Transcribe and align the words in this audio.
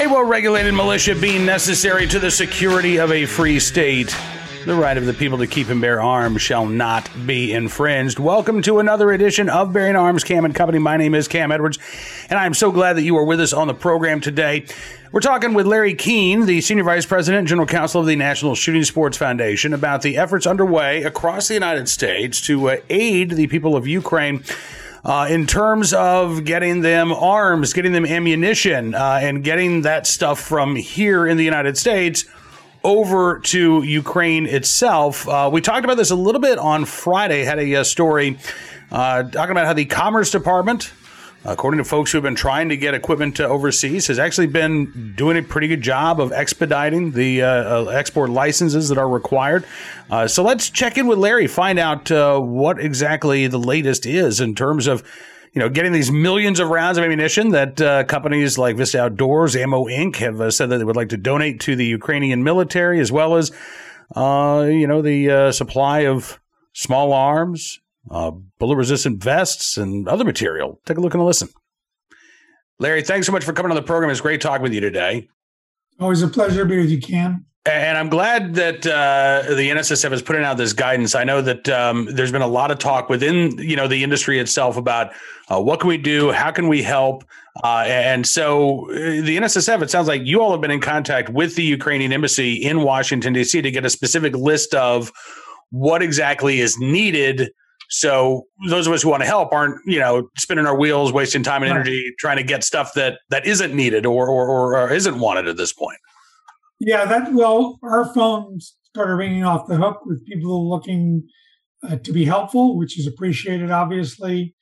A 0.00 0.08
well 0.08 0.24
regulated 0.24 0.74
militia 0.74 1.14
being 1.14 1.46
necessary 1.46 2.08
to 2.08 2.18
the 2.18 2.28
security 2.28 2.96
of 2.96 3.12
a 3.12 3.26
free 3.26 3.60
state. 3.60 4.14
The 4.66 4.74
right 4.74 4.96
of 4.98 5.06
the 5.06 5.14
people 5.14 5.38
to 5.38 5.46
keep 5.46 5.68
and 5.68 5.80
bear 5.80 6.02
arms 6.02 6.42
shall 6.42 6.66
not 6.66 7.08
be 7.24 7.52
infringed. 7.52 8.18
Welcome 8.18 8.60
to 8.62 8.80
another 8.80 9.12
edition 9.12 9.48
of 9.48 9.72
Bearing 9.72 9.94
Arms 9.94 10.24
Cam 10.24 10.44
and 10.44 10.52
Company. 10.52 10.80
My 10.80 10.96
name 10.96 11.14
is 11.14 11.28
Cam 11.28 11.52
Edwards, 11.52 11.78
and 12.28 12.40
I'm 12.40 12.54
so 12.54 12.72
glad 12.72 12.94
that 12.94 13.02
you 13.02 13.16
are 13.16 13.24
with 13.24 13.38
us 13.38 13.52
on 13.52 13.68
the 13.68 13.74
program 13.74 14.20
today. 14.20 14.66
We're 15.12 15.20
talking 15.20 15.54
with 15.54 15.64
Larry 15.64 15.94
Keane, 15.94 16.46
the 16.46 16.60
Senior 16.60 16.82
Vice 16.82 17.06
President 17.06 17.38
and 17.38 17.48
General 17.48 17.68
Counsel 17.68 18.00
of 18.00 18.08
the 18.08 18.16
National 18.16 18.56
Shooting 18.56 18.82
Sports 18.82 19.16
Foundation, 19.16 19.72
about 19.72 20.02
the 20.02 20.16
efforts 20.16 20.44
underway 20.44 21.04
across 21.04 21.46
the 21.46 21.54
United 21.54 21.88
States 21.88 22.40
to 22.48 22.70
uh, 22.70 22.76
aid 22.90 23.30
the 23.30 23.46
people 23.46 23.76
of 23.76 23.86
Ukraine 23.86 24.42
uh, 25.04 25.26
in 25.28 25.46
terms 25.46 25.92
of 25.92 26.44
getting 26.44 26.80
them 26.80 27.12
arms, 27.12 27.72
getting 27.72 27.92
them 27.92 28.06
ammunition, 28.06 28.94
uh, 28.94 29.18
and 29.20 29.44
getting 29.44 29.82
that 29.82 30.06
stuff 30.06 30.40
from 30.40 30.76
here 30.76 31.26
in 31.26 31.36
the 31.36 31.44
United 31.44 31.76
States 31.76 32.24
over 32.82 33.38
to 33.40 33.82
Ukraine 33.82 34.46
itself. 34.46 35.28
Uh, 35.28 35.48
we 35.52 35.60
talked 35.60 35.84
about 35.84 35.96
this 35.96 36.10
a 36.10 36.16
little 36.16 36.40
bit 36.40 36.58
on 36.58 36.84
Friday, 36.84 37.44
had 37.44 37.58
a, 37.58 37.72
a 37.72 37.80
uh, 37.80 37.84
story 37.84 38.38
uh, 38.92 39.22
talking 39.22 39.50
about 39.50 39.66
how 39.66 39.72
the 39.72 39.86
Commerce 39.86 40.30
Department 40.30 40.92
according 41.44 41.78
to 41.78 41.84
folks 41.84 42.10
who 42.10 42.16
have 42.18 42.22
been 42.22 42.34
trying 42.34 42.68
to 42.70 42.76
get 42.76 42.94
equipment 42.94 43.36
to 43.36 43.46
overseas, 43.46 44.06
has 44.06 44.18
actually 44.18 44.46
been 44.46 45.14
doing 45.16 45.36
a 45.36 45.42
pretty 45.42 45.68
good 45.68 45.82
job 45.82 46.20
of 46.20 46.32
expediting 46.32 47.10
the 47.12 47.42
uh, 47.42 47.48
uh, 47.48 47.84
export 47.86 48.30
licenses 48.30 48.88
that 48.88 48.98
are 48.98 49.08
required. 49.08 49.64
Uh, 50.10 50.26
so 50.26 50.42
let's 50.42 50.70
check 50.70 50.96
in 50.96 51.06
with 51.06 51.18
Larry, 51.18 51.46
find 51.46 51.78
out 51.78 52.10
uh, 52.10 52.38
what 52.38 52.80
exactly 52.80 53.46
the 53.46 53.58
latest 53.58 54.06
is 54.06 54.40
in 54.40 54.54
terms 54.54 54.86
of. 54.86 55.02
You 55.56 55.60
know, 55.60 55.68
getting 55.68 55.92
these 55.92 56.10
millions 56.10 56.58
of 56.58 56.68
rounds 56.68 56.98
of 56.98 57.04
ammunition 57.04 57.50
that 57.50 57.80
uh, 57.80 58.02
companies 58.02 58.58
like 58.58 58.74
Vista 58.74 59.00
Outdoors, 59.02 59.54
Ammo 59.54 59.84
Inc. 59.84 60.16
have 60.16 60.40
uh, 60.40 60.50
said 60.50 60.68
that 60.70 60.78
they 60.78 60.84
would 60.84 60.96
like 60.96 61.10
to 61.10 61.16
donate 61.16 61.60
to 61.60 61.76
the 61.76 61.86
Ukrainian 61.86 62.42
military, 62.42 62.98
as 62.98 63.12
well 63.12 63.36
as, 63.36 63.52
you 64.16 64.86
know, 64.88 65.00
the 65.00 65.52
supply 65.52 66.06
of 66.06 66.40
small 66.72 67.12
arms, 67.12 67.78
uh, 68.10 68.32
bullet 68.58 68.76
resistant 68.76 69.22
vests, 69.22 69.76
and 69.76 70.08
other 70.08 70.24
material. 70.24 70.80
Take 70.86 70.98
a 70.98 71.00
look 71.00 71.14
and 71.14 71.22
a 71.22 71.26
listen. 71.26 71.48
Larry, 72.78 73.02
thanks 73.02 73.26
so 73.26 73.32
much 73.32 73.44
for 73.44 73.52
coming 73.52 73.70
on 73.70 73.76
the 73.76 73.82
program. 73.82 74.10
It's 74.10 74.20
great 74.20 74.40
talking 74.40 74.62
with 74.62 74.72
you 74.72 74.80
today. 74.80 75.28
Always 76.00 76.22
a 76.22 76.28
pleasure 76.28 76.62
to 76.62 76.68
be 76.68 76.78
with 76.78 76.90
you, 76.90 77.00
Cam. 77.00 77.46
And 77.66 77.96
I'm 77.96 78.10
glad 78.10 78.56
that 78.56 78.86
uh, 78.86 79.42
the 79.48 79.70
NSSF 79.70 80.12
is 80.12 80.20
putting 80.20 80.42
out 80.42 80.58
this 80.58 80.74
guidance. 80.74 81.14
I 81.14 81.24
know 81.24 81.40
that 81.40 81.66
um, 81.70 82.06
there's 82.10 82.32
been 82.32 82.42
a 82.42 82.46
lot 82.46 82.70
of 82.70 82.78
talk 82.78 83.08
within 83.08 83.56
you 83.56 83.74
know 83.74 83.88
the 83.88 84.04
industry 84.04 84.38
itself 84.38 84.76
about 84.76 85.14
uh, 85.48 85.62
what 85.62 85.80
can 85.80 85.88
we 85.88 85.96
do, 85.96 86.30
how 86.30 86.50
can 86.50 86.68
we 86.68 86.82
help, 86.82 87.24
uh, 87.62 87.84
and 87.86 88.26
so 88.26 88.90
uh, 88.90 89.22
the 89.22 89.38
NSSF. 89.38 89.80
It 89.80 89.90
sounds 89.90 90.08
like 90.08 90.26
you 90.26 90.42
all 90.42 90.50
have 90.50 90.60
been 90.60 90.70
in 90.70 90.82
contact 90.82 91.30
with 91.30 91.54
the 91.54 91.62
Ukrainian 91.62 92.12
embassy 92.12 92.52
in 92.52 92.82
Washington 92.82 93.32
D.C. 93.32 93.62
to 93.62 93.70
get 93.70 93.86
a 93.86 93.90
specific 93.90 94.36
list 94.36 94.74
of 94.74 95.10
what 95.70 96.02
exactly 96.02 96.60
is 96.60 96.76
needed 96.78 97.50
so 97.90 98.46
those 98.68 98.86
of 98.86 98.92
us 98.92 99.02
who 99.02 99.10
want 99.10 99.22
to 99.22 99.26
help 99.26 99.52
aren't, 99.52 99.80
you 99.86 99.98
know, 99.98 100.28
spinning 100.38 100.66
our 100.66 100.76
wheels, 100.76 101.12
wasting 101.12 101.42
time 101.42 101.62
and 101.62 101.70
energy 101.70 102.04
right. 102.04 102.14
trying 102.18 102.36
to 102.36 102.42
get 102.42 102.64
stuff 102.64 102.94
that 102.94 103.18
that 103.30 103.46
isn't 103.46 103.74
needed 103.74 104.06
or, 104.06 104.28
or 104.28 104.76
or 104.76 104.92
isn't 104.92 105.18
wanted 105.18 105.48
at 105.48 105.56
this 105.56 105.72
point. 105.72 105.98
Yeah, 106.80 107.04
that 107.04 107.32
well, 107.32 107.78
our 107.82 108.12
phones 108.14 108.76
started 108.86 109.14
ringing 109.14 109.44
off 109.44 109.66
the 109.66 109.76
hook 109.76 110.00
with 110.04 110.24
people 110.26 110.68
looking 110.68 111.26
uh, 111.88 111.96
to 111.96 112.12
be 112.12 112.24
helpful, 112.24 112.76
which 112.76 112.98
is 112.98 113.06
appreciated, 113.06 113.70
obviously. 113.70 114.54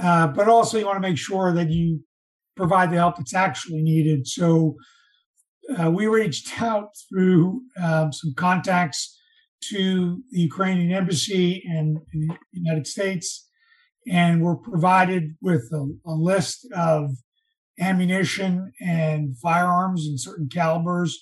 Uh, 0.00 0.26
but 0.26 0.48
also, 0.48 0.78
you 0.78 0.86
want 0.86 0.96
to 0.96 1.08
make 1.08 1.18
sure 1.18 1.52
that 1.52 1.70
you 1.70 2.00
provide 2.56 2.90
the 2.90 2.96
help 2.96 3.16
that's 3.16 3.34
actually 3.34 3.82
needed. 3.82 4.26
So 4.26 4.76
uh, 5.78 5.90
we 5.90 6.06
reached 6.06 6.60
out 6.60 6.90
through 7.08 7.62
um, 7.82 8.12
some 8.12 8.34
contacts 8.34 9.15
to 9.64 10.22
the 10.30 10.40
Ukrainian 10.40 10.92
embassy 10.92 11.62
and 11.68 11.98
the 12.12 12.28
United 12.52 12.86
States, 12.86 13.48
and 14.08 14.42
were 14.42 14.56
provided 14.56 15.36
with 15.40 15.68
a, 15.72 15.86
a 16.06 16.14
list 16.14 16.66
of 16.74 17.10
ammunition 17.80 18.72
and 18.80 19.36
firearms 19.38 20.06
in 20.06 20.16
certain 20.18 20.48
calibers 20.48 21.18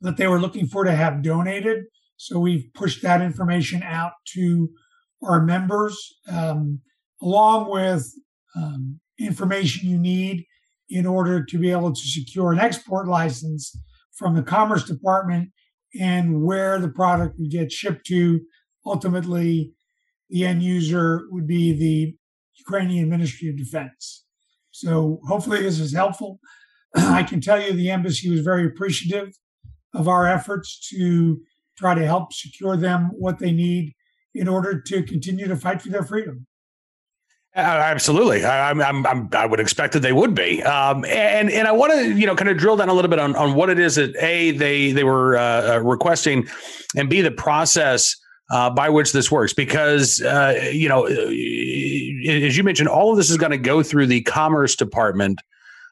that 0.00 0.16
they 0.16 0.28
were 0.28 0.40
looking 0.40 0.66
for 0.66 0.84
to 0.84 0.92
have 0.92 1.22
donated. 1.22 1.84
So 2.16 2.38
we've 2.38 2.68
pushed 2.74 3.02
that 3.02 3.22
information 3.22 3.82
out 3.82 4.12
to 4.34 4.70
our 5.22 5.42
members, 5.44 5.96
um, 6.30 6.80
along 7.22 7.70
with 7.70 8.12
um, 8.56 9.00
information 9.18 9.88
you 9.88 9.98
need 9.98 10.44
in 10.88 11.06
order 11.06 11.44
to 11.44 11.58
be 11.58 11.70
able 11.70 11.92
to 11.92 12.00
secure 12.00 12.52
an 12.52 12.58
export 12.58 13.08
license 13.08 13.76
from 14.16 14.34
the 14.34 14.42
Commerce 14.42 14.84
Department 14.84 15.50
and 15.98 16.42
where 16.42 16.78
the 16.78 16.88
product 16.88 17.38
would 17.38 17.50
get 17.50 17.72
shipped 17.72 18.06
to. 18.06 18.40
Ultimately, 18.84 19.72
the 20.28 20.44
end 20.44 20.62
user 20.62 21.26
would 21.30 21.46
be 21.46 21.72
the 21.72 22.16
Ukrainian 22.58 23.08
Ministry 23.08 23.48
of 23.48 23.56
Defense. 23.56 24.24
So 24.70 25.20
hopefully 25.26 25.62
this 25.62 25.80
is 25.80 25.94
helpful. 25.94 26.40
I 26.94 27.22
can 27.22 27.40
tell 27.40 27.60
you 27.60 27.72
the 27.72 27.90
embassy 27.90 28.30
was 28.30 28.40
very 28.40 28.66
appreciative 28.66 29.34
of 29.94 30.08
our 30.08 30.26
efforts 30.26 30.88
to 30.90 31.40
try 31.76 31.94
to 31.94 32.04
help 32.04 32.32
secure 32.32 32.76
them 32.76 33.10
what 33.12 33.38
they 33.38 33.52
need 33.52 33.94
in 34.34 34.48
order 34.48 34.80
to 34.80 35.02
continue 35.02 35.48
to 35.48 35.56
fight 35.56 35.80
for 35.80 35.88
their 35.88 36.02
freedom. 36.02 36.46
Uh, 37.58 37.60
absolutely, 37.60 38.44
I, 38.44 38.70
I'm, 38.70 39.04
I'm, 39.04 39.28
i 39.32 39.44
would 39.44 39.58
expect 39.58 39.92
that 39.94 39.98
they 40.00 40.12
would 40.12 40.32
be, 40.32 40.62
um, 40.62 41.04
and 41.06 41.50
and 41.50 41.66
I 41.66 41.72
want 41.72 41.92
to 41.92 42.12
you 42.14 42.24
know 42.24 42.36
kind 42.36 42.48
of 42.48 42.56
drill 42.56 42.76
down 42.76 42.88
a 42.88 42.94
little 42.94 43.10
bit 43.10 43.18
on, 43.18 43.34
on 43.34 43.54
what 43.54 43.68
it 43.68 43.80
is 43.80 43.96
that 43.96 44.14
a 44.22 44.52
they 44.52 44.92
they 44.92 45.02
were 45.02 45.36
uh, 45.36 45.74
uh, 45.74 45.80
requesting, 45.80 46.46
and 46.94 47.10
b 47.10 47.20
the 47.20 47.32
process 47.32 48.14
uh, 48.52 48.70
by 48.70 48.88
which 48.88 49.10
this 49.10 49.32
works. 49.32 49.54
Because 49.54 50.22
uh, 50.22 50.70
you 50.72 50.88
know 50.88 51.06
as 51.06 52.56
you 52.56 52.62
mentioned, 52.62 52.88
all 52.88 53.10
of 53.10 53.16
this 53.16 53.28
is 53.28 53.36
going 53.36 53.50
to 53.50 53.58
go 53.58 53.82
through 53.82 54.06
the 54.06 54.20
Commerce 54.20 54.76
Department 54.76 55.40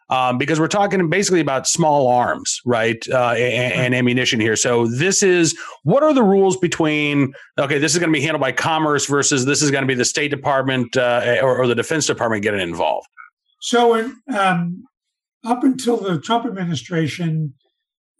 um, 0.08 0.38
because 0.38 0.60
we're 0.60 0.68
talking 0.68 1.08
basically 1.10 1.40
about 1.40 1.66
small 1.66 2.06
arms, 2.06 2.60
right, 2.64 3.04
uh, 3.10 3.32
and, 3.32 3.72
and, 3.72 3.94
ammunition 3.94 4.38
here. 4.38 4.54
So 4.54 4.86
this 4.86 5.22
is 5.22 5.58
what 5.82 6.02
are 6.02 6.14
the 6.14 6.22
rules 6.22 6.56
between 6.56 7.32
okay, 7.58 7.78
this 7.78 7.92
is 7.92 7.98
going 7.98 8.12
to 8.12 8.16
be 8.16 8.22
handled 8.22 8.40
by 8.40 8.52
Commerce 8.52 9.06
versus 9.06 9.44
this 9.44 9.62
is 9.62 9.70
going 9.70 9.82
to 9.82 9.88
be 9.88 9.94
the 9.94 10.04
State 10.04 10.30
Department 10.30 10.96
uh, 10.96 11.38
or, 11.42 11.58
or, 11.58 11.66
the 11.66 11.74
Defense 11.74 12.06
Department 12.06 12.42
getting 12.42 12.60
involved. 12.60 13.06
So 13.60 13.94
in, 13.94 14.16
um, 14.36 14.84
up 15.44 15.64
until 15.64 15.96
the 15.96 16.20
Trump 16.20 16.46
administration 16.46 17.54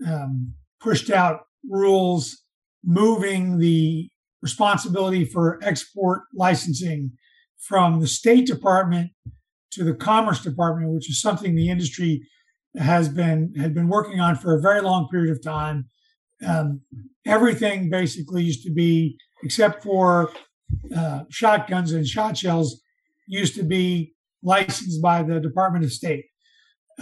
um, 0.07 0.55
pushed 0.81 1.11
out 1.11 1.43
rules 1.69 2.43
moving 2.85 3.59
the 3.59 4.09
responsibility 4.43 5.25
for 5.25 5.59
export 5.63 6.23
licensing 6.35 7.13
from 7.59 8.01
the 8.01 8.07
State 8.07 8.47
Department 8.47 9.11
to 9.77 9.85
the 9.85 9.95
Commerce 9.95 10.43
Department, 10.43 10.93
which 10.93 11.09
is 11.09 11.21
something 11.21 11.55
the 11.55 11.71
industry 11.71 12.27
has 12.77 13.09
been 13.09 13.55
had 13.57 13.75
been 13.75 13.89
working 13.89 14.21
on 14.21 14.37
for 14.37 14.55
a 14.55 14.61
very 14.61 14.81
long 14.81 15.09
period 15.09 15.31
of 15.31 15.43
time. 15.43 15.89
Um, 16.47 16.81
everything 17.25 17.89
basically 17.89 18.43
used 18.43 18.63
to 18.65 18.73
be, 18.73 19.17
except 19.43 19.83
for 19.83 20.31
uh, 20.95 21.21
shotguns 21.31 21.93
and 21.93 22.07
shot 22.07 22.37
shells, 22.37 22.83
used 23.27 23.55
to 23.55 23.63
be 23.63 24.15
licensed 24.43 25.01
by 25.01 25.23
the 25.23 25.41
Department 25.41 25.85
of 25.85 25.93
State, 25.93 26.27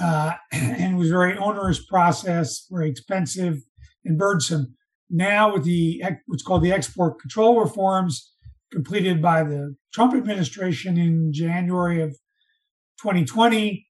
uh, 0.00 0.34
and 0.52 0.94
it 0.94 0.96
was 0.96 1.10
a 1.10 1.14
very 1.14 1.36
onerous 1.36 1.84
process, 1.84 2.66
very 2.70 2.90
expensive 2.90 3.58
and 4.04 4.18
burdensome. 4.18 4.76
Now, 5.10 5.52
with 5.52 5.64
the 5.64 6.02
what's 6.26 6.42
called 6.42 6.62
the 6.62 6.72
export 6.72 7.20
control 7.20 7.60
reforms 7.60 8.32
completed 8.72 9.22
by 9.22 9.44
the 9.44 9.76
Trump 9.92 10.14
administration 10.14 10.98
in 10.98 11.32
January 11.32 12.02
of 12.02 12.16
2020, 13.04 13.86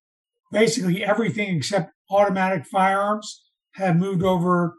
basically 0.50 1.04
everything 1.04 1.56
except 1.56 1.92
automatic 2.10 2.66
firearms 2.66 3.44
have 3.74 3.94
moved 3.94 4.24
over 4.24 4.74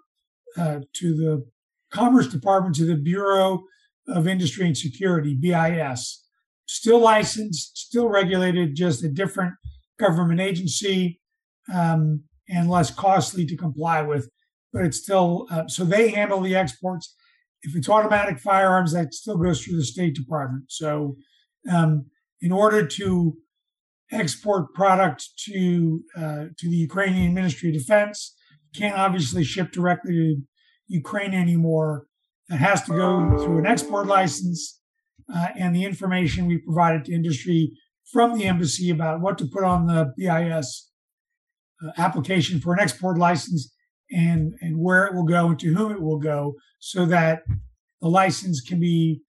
uh, 0.58 0.82
to 0.94 1.16
the 1.16 1.46
Commerce 1.90 2.28
Department, 2.28 2.76
to 2.76 2.86
the 2.86 2.98
Bureau 2.98 3.64
of 4.10 4.28
Industry 4.28 4.66
and 4.66 4.78
Security, 4.78 5.36
BIS. 5.36 6.22
Still 6.68 7.00
licensed, 7.00 7.78
still 7.78 8.10
regulated, 8.10 8.76
just 8.76 9.06
a 9.06 9.08
different 9.08 9.54
government 9.98 10.42
agency 10.42 11.22
um, 11.74 12.24
and 12.50 12.70
less 12.70 12.94
costly 12.94 13.46
to 13.46 13.56
comply 13.56 14.02
with. 14.02 14.30
But 14.74 14.84
it's 14.84 15.02
still, 15.02 15.48
uh, 15.50 15.70
so 15.70 15.86
they 15.86 16.10
handle 16.10 16.42
the 16.42 16.58
exports. 16.58 17.16
If 17.62 17.74
it's 17.74 17.88
automatic 17.88 18.40
firearms, 18.40 18.92
that 18.92 19.14
still 19.14 19.38
goes 19.38 19.64
through 19.64 19.78
the 19.78 19.86
State 19.86 20.14
Department. 20.14 20.66
So, 20.68 21.16
um, 21.72 22.08
in 22.42 22.52
order 22.52 22.86
to 22.86 23.38
export 24.12 24.74
product 24.74 25.30
to 25.46 26.02
uh, 26.18 26.46
to 26.58 26.70
the 26.70 26.78
Ukrainian 26.78 27.34
Ministry 27.34 27.70
of 27.70 27.76
Defense. 27.76 28.36
Can't 28.76 28.98
obviously 28.98 29.44
ship 29.44 29.72
directly 29.72 30.14
to 30.14 30.42
Ukraine 30.88 31.34
anymore. 31.34 32.08
It 32.50 32.58
has 32.58 32.84
to 32.84 32.92
go 32.92 33.38
through 33.38 33.60
an 33.60 33.66
export 33.66 34.06
license, 34.08 34.80
uh, 35.34 35.48
and 35.58 35.76
the 35.76 35.84
information 35.84 36.46
we 36.46 36.58
provided 36.60 37.06
to 37.06 37.14
industry 37.14 37.72
from 38.12 38.38
the 38.38 38.46
embassy 38.46 38.90
about 38.92 39.22
what 39.22 39.38
to 39.40 39.46
put 39.46 39.64
on 39.64 39.88
the 39.88 40.14
BIS 40.16 40.92
uh, 41.84 41.92
application 41.98 42.60
for 42.60 42.74
an 42.74 42.80
export 42.80 43.18
license 43.18 43.74
and 44.12 44.54
and 44.62 44.78
where 44.78 45.06
it 45.06 45.16
will 45.16 45.26
go 45.26 45.48
and 45.48 45.60
to 45.60 45.74
whom 45.74 45.92
it 45.92 46.02
will 46.02 46.20
go, 46.20 46.54
so 46.80 47.06
that 47.06 47.44
the 48.02 48.08
license 48.08 48.62
can 48.62 48.80
be 48.80 49.22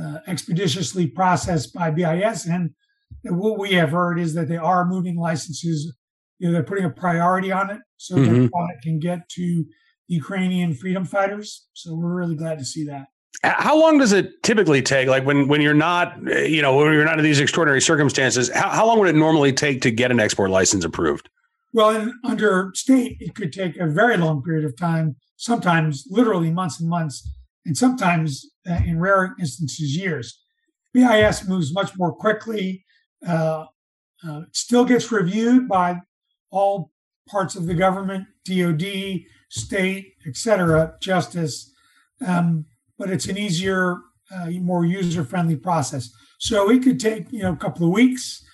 uh, 0.00 0.18
expeditiously 0.26 1.06
processed 1.06 1.72
by 1.72 1.90
BIS. 1.90 2.46
And, 2.46 2.54
and 2.54 2.70
what 3.30 3.58
we 3.58 3.72
have 3.72 3.90
heard 3.90 4.18
is 4.18 4.34
that 4.34 4.48
they 4.48 4.56
are 4.56 4.84
moving 4.84 5.16
licenses. 5.16 5.94
You 6.38 6.48
know, 6.48 6.52
they're 6.52 6.62
putting 6.62 6.84
a 6.84 6.90
priority 6.90 7.50
on 7.52 7.70
it 7.70 7.80
so 7.96 8.16
mm-hmm. 8.16 8.42
that 8.42 8.52
product 8.52 8.82
can 8.82 8.98
get 8.98 9.28
to 9.30 9.64
Ukrainian 10.06 10.74
freedom 10.74 11.04
fighters. 11.04 11.66
So 11.74 11.94
we're 11.94 12.14
really 12.14 12.36
glad 12.36 12.58
to 12.58 12.64
see 12.64 12.84
that. 12.86 13.06
How 13.42 13.78
long 13.78 13.98
does 13.98 14.12
it 14.12 14.42
typically 14.42 14.82
take? 14.82 15.06
Like 15.06 15.24
when 15.24 15.46
when 15.46 15.60
you're 15.60 15.74
not, 15.74 16.16
you 16.26 16.60
know, 16.60 16.76
when 16.76 16.92
you're 16.92 17.04
not 17.04 17.18
in 17.18 17.24
these 17.24 17.38
extraordinary 17.38 17.80
circumstances, 17.80 18.50
how, 18.52 18.68
how 18.70 18.86
long 18.86 18.98
would 18.98 19.08
it 19.08 19.14
normally 19.14 19.52
take 19.52 19.80
to 19.82 19.90
get 19.90 20.10
an 20.10 20.18
export 20.18 20.50
license 20.50 20.84
approved? 20.84 21.28
Well, 21.72 21.90
in, 21.90 22.12
under 22.24 22.72
state, 22.74 23.18
it 23.20 23.34
could 23.34 23.52
take 23.52 23.76
a 23.76 23.86
very 23.86 24.16
long 24.16 24.42
period 24.42 24.64
of 24.64 24.76
time, 24.76 25.16
sometimes 25.36 26.04
literally 26.10 26.50
months 26.50 26.80
and 26.80 26.88
months, 26.88 27.30
and 27.64 27.76
sometimes, 27.76 28.44
uh, 28.68 28.80
in 28.86 28.98
rare 28.98 29.36
instances, 29.38 29.96
years. 29.96 30.40
BIS 30.94 31.46
moves 31.46 31.72
much 31.72 31.96
more 31.96 32.12
quickly. 32.12 32.84
Uh, 33.26 33.66
uh, 34.26 34.42
still 34.52 34.84
gets 34.84 35.12
reviewed 35.12 35.68
by 35.68 36.00
all 36.50 36.90
parts 37.28 37.54
of 37.54 37.66
the 37.66 37.74
government, 37.74 38.26
DoD, 38.44 39.20
state, 39.48 40.14
etc., 40.26 40.96
justice, 41.00 41.72
um, 42.26 42.66
but 42.98 43.10
it's 43.10 43.26
an 43.26 43.38
easier, 43.38 43.98
uh, 44.34 44.50
more 44.50 44.84
user-friendly 44.84 45.56
process. 45.56 46.10
So 46.38 46.70
it 46.70 46.82
could 46.82 47.00
take 47.00 47.32
you 47.32 47.42
know 47.42 47.52
a 47.52 47.56
couple 47.56 47.86
of 47.86 47.92
weeks. 47.92 48.44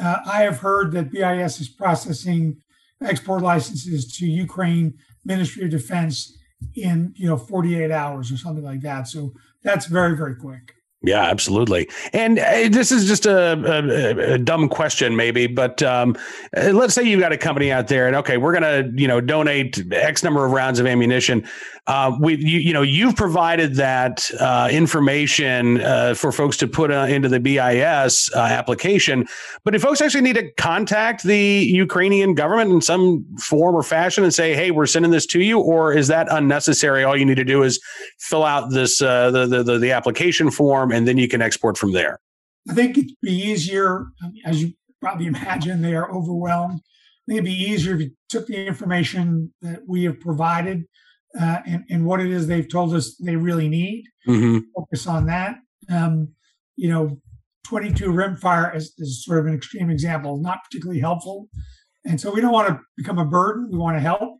Uh, 0.00 0.18
I 0.26 0.42
have 0.42 0.58
heard 0.58 0.92
that 0.92 1.10
BIS 1.10 1.60
is 1.60 1.68
processing 1.68 2.60
export 3.02 3.42
licenses 3.42 4.16
to 4.16 4.26
Ukraine 4.26 4.94
Ministry 5.24 5.64
of 5.64 5.70
Defense 5.70 6.36
in 6.74 7.12
you 7.16 7.28
know 7.28 7.36
48 7.36 7.90
hours 7.90 8.32
or 8.32 8.36
something 8.36 8.64
like 8.64 8.80
that. 8.82 9.08
So 9.08 9.32
that's 9.62 9.86
very 9.86 10.16
very 10.16 10.36
quick. 10.36 10.74
Yeah, 11.04 11.22
absolutely. 11.22 11.90
And 12.14 12.38
uh, 12.38 12.68
this 12.70 12.90
is 12.90 13.06
just 13.06 13.26
a, 13.26 13.52
a, 13.52 14.34
a, 14.34 14.38
dumb 14.38 14.70
question, 14.70 15.14
maybe, 15.16 15.46
but 15.46 15.82
um, 15.82 16.16
uh, 16.56 16.70
let's 16.70 16.94
say 16.94 17.02
you've 17.02 17.20
got 17.20 17.30
a 17.30 17.36
company 17.36 17.70
out 17.70 17.88
there, 17.88 18.06
and 18.06 18.16
okay, 18.16 18.38
we're 18.38 18.58
to 18.58 18.90
you 18.94 19.06
know 19.06 19.20
donate 19.20 19.82
X 19.92 20.22
number 20.22 20.46
of 20.46 20.52
rounds 20.52 20.80
of 20.80 20.86
ammunition. 20.86 21.46
Uh, 21.86 22.16
we 22.18 22.36
you, 22.36 22.60
you 22.60 22.72
know 22.72 22.80
you've 22.80 23.14
provided 23.14 23.74
that 23.74 24.30
uh, 24.40 24.68
information 24.72 25.82
uh, 25.82 26.14
for 26.14 26.32
folks 26.32 26.56
to 26.56 26.66
put 26.66 26.90
uh, 26.90 27.06
into 27.06 27.28
the 27.28 27.38
BIS 27.38 28.34
application, 28.34 29.26
but 29.64 29.74
if 29.74 29.82
folks 29.82 30.00
actually 30.00 30.22
need 30.22 30.36
to 30.36 30.50
contact 30.52 31.24
the 31.24 31.68
Ukrainian 31.70 32.32
government 32.32 32.70
in 32.70 32.80
some 32.80 33.26
form 33.38 33.74
or 33.74 33.82
fashion 33.82 34.24
and 34.24 34.32
say, 34.32 34.54
"Hey, 34.54 34.70
we're 34.70 34.86
sending 34.86 35.10
this 35.12 35.26
to 35.26 35.40
you," 35.42 35.60
or 35.60 35.92
is 35.92 36.08
that 36.08 36.28
unnecessary? 36.30 37.04
All 37.04 37.14
you 37.14 37.26
need 37.26 37.36
to 37.36 37.44
do 37.44 37.62
is 37.62 37.78
fill 38.18 38.44
out 38.44 38.70
this 38.70 38.98
the, 39.00 39.46
the 39.46 39.62
the 39.62 39.78
the 39.78 39.92
application 39.92 40.50
form 40.50 40.93
and 40.94 41.08
then 41.08 41.18
you 41.18 41.28
can 41.28 41.42
export 41.42 41.76
from 41.76 41.92
there. 41.92 42.20
I 42.70 42.74
think 42.74 42.96
it'd 42.96 43.10
be 43.20 43.32
easier, 43.32 44.06
as 44.44 44.62
you 44.62 44.72
probably 45.00 45.26
imagine, 45.26 45.82
they 45.82 45.94
are 45.94 46.10
overwhelmed. 46.10 46.80
I 46.80 47.22
think 47.26 47.38
it'd 47.38 47.44
be 47.44 47.52
easier 47.52 47.94
if 47.94 48.00
you 48.00 48.10
took 48.28 48.46
the 48.46 48.66
information 48.66 49.52
that 49.62 49.80
we 49.86 50.04
have 50.04 50.20
provided 50.20 50.84
uh, 51.38 51.58
and, 51.66 51.84
and, 51.90 52.06
what 52.06 52.20
it 52.20 52.30
is 52.30 52.46
they've 52.46 52.68
told 52.68 52.94
us 52.94 53.16
they 53.16 53.34
really 53.34 53.68
need. 53.68 54.04
Mm-hmm. 54.28 54.58
Focus 54.76 55.06
on 55.08 55.26
that. 55.26 55.56
Um, 55.92 56.28
you 56.76 56.88
know, 56.88 57.18
22 57.66 58.06
rimfire 58.10 58.74
is, 58.76 58.94
is 58.98 59.24
sort 59.24 59.40
of 59.40 59.46
an 59.46 59.54
extreme 59.54 59.90
example, 59.90 60.40
not 60.40 60.58
particularly 60.64 61.00
helpful. 61.00 61.48
And 62.04 62.20
so 62.20 62.32
we 62.32 62.40
don't 62.40 62.52
want 62.52 62.68
to 62.68 62.80
become 62.96 63.18
a 63.18 63.24
burden. 63.24 63.68
We 63.72 63.78
want 63.78 63.96
to 63.96 64.00
help 64.00 64.38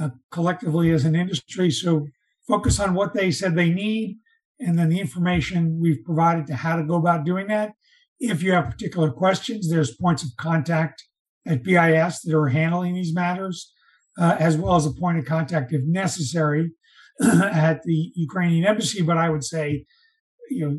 uh, 0.00 0.10
collectively 0.30 0.90
as 0.92 1.04
an 1.04 1.16
industry. 1.16 1.72
So 1.72 2.06
focus 2.46 2.78
on 2.78 2.94
what 2.94 3.14
they 3.14 3.32
said 3.32 3.56
they 3.56 3.70
need 3.70 4.18
and 4.60 4.78
then 4.78 4.88
the 4.88 5.00
information 5.00 5.78
we've 5.80 6.04
provided 6.04 6.46
to 6.46 6.54
how 6.54 6.76
to 6.76 6.82
go 6.82 6.96
about 6.96 7.24
doing 7.24 7.46
that. 7.48 7.72
If 8.20 8.42
you 8.42 8.52
have 8.52 8.70
particular 8.70 9.10
questions, 9.10 9.70
there's 9.70 9.94
points 9.94 10.24
of 10.24 10.30
contact 10.36 11.04
at 11.46 11.62
BIS 11.62 12.22
that 12.22 12.36
are 12.36 12.48
handling 12.48 12.94
these 12.94 13.14
matters, 13.14 13.72
uh, 14.18 14.36
as 14.38 14.56
well 14.56 14.74
as 14.74 14.86
a 14.86 14.92
point 14.92 15.18
of 15.18 15.24
contact 15.24 15.72
if 15.72 15.82
necessary 15.84 16.72
at 17.22 17.82
the 17.84 18.12
Ukrainian 18.16 18.66
embassy. 18.66 19.02
But 19.02 19.18
I 19.18 19.30
would 19.30 19.44
say, 19.44 19.84
you 20.50 20.68
know, 20.68 20.78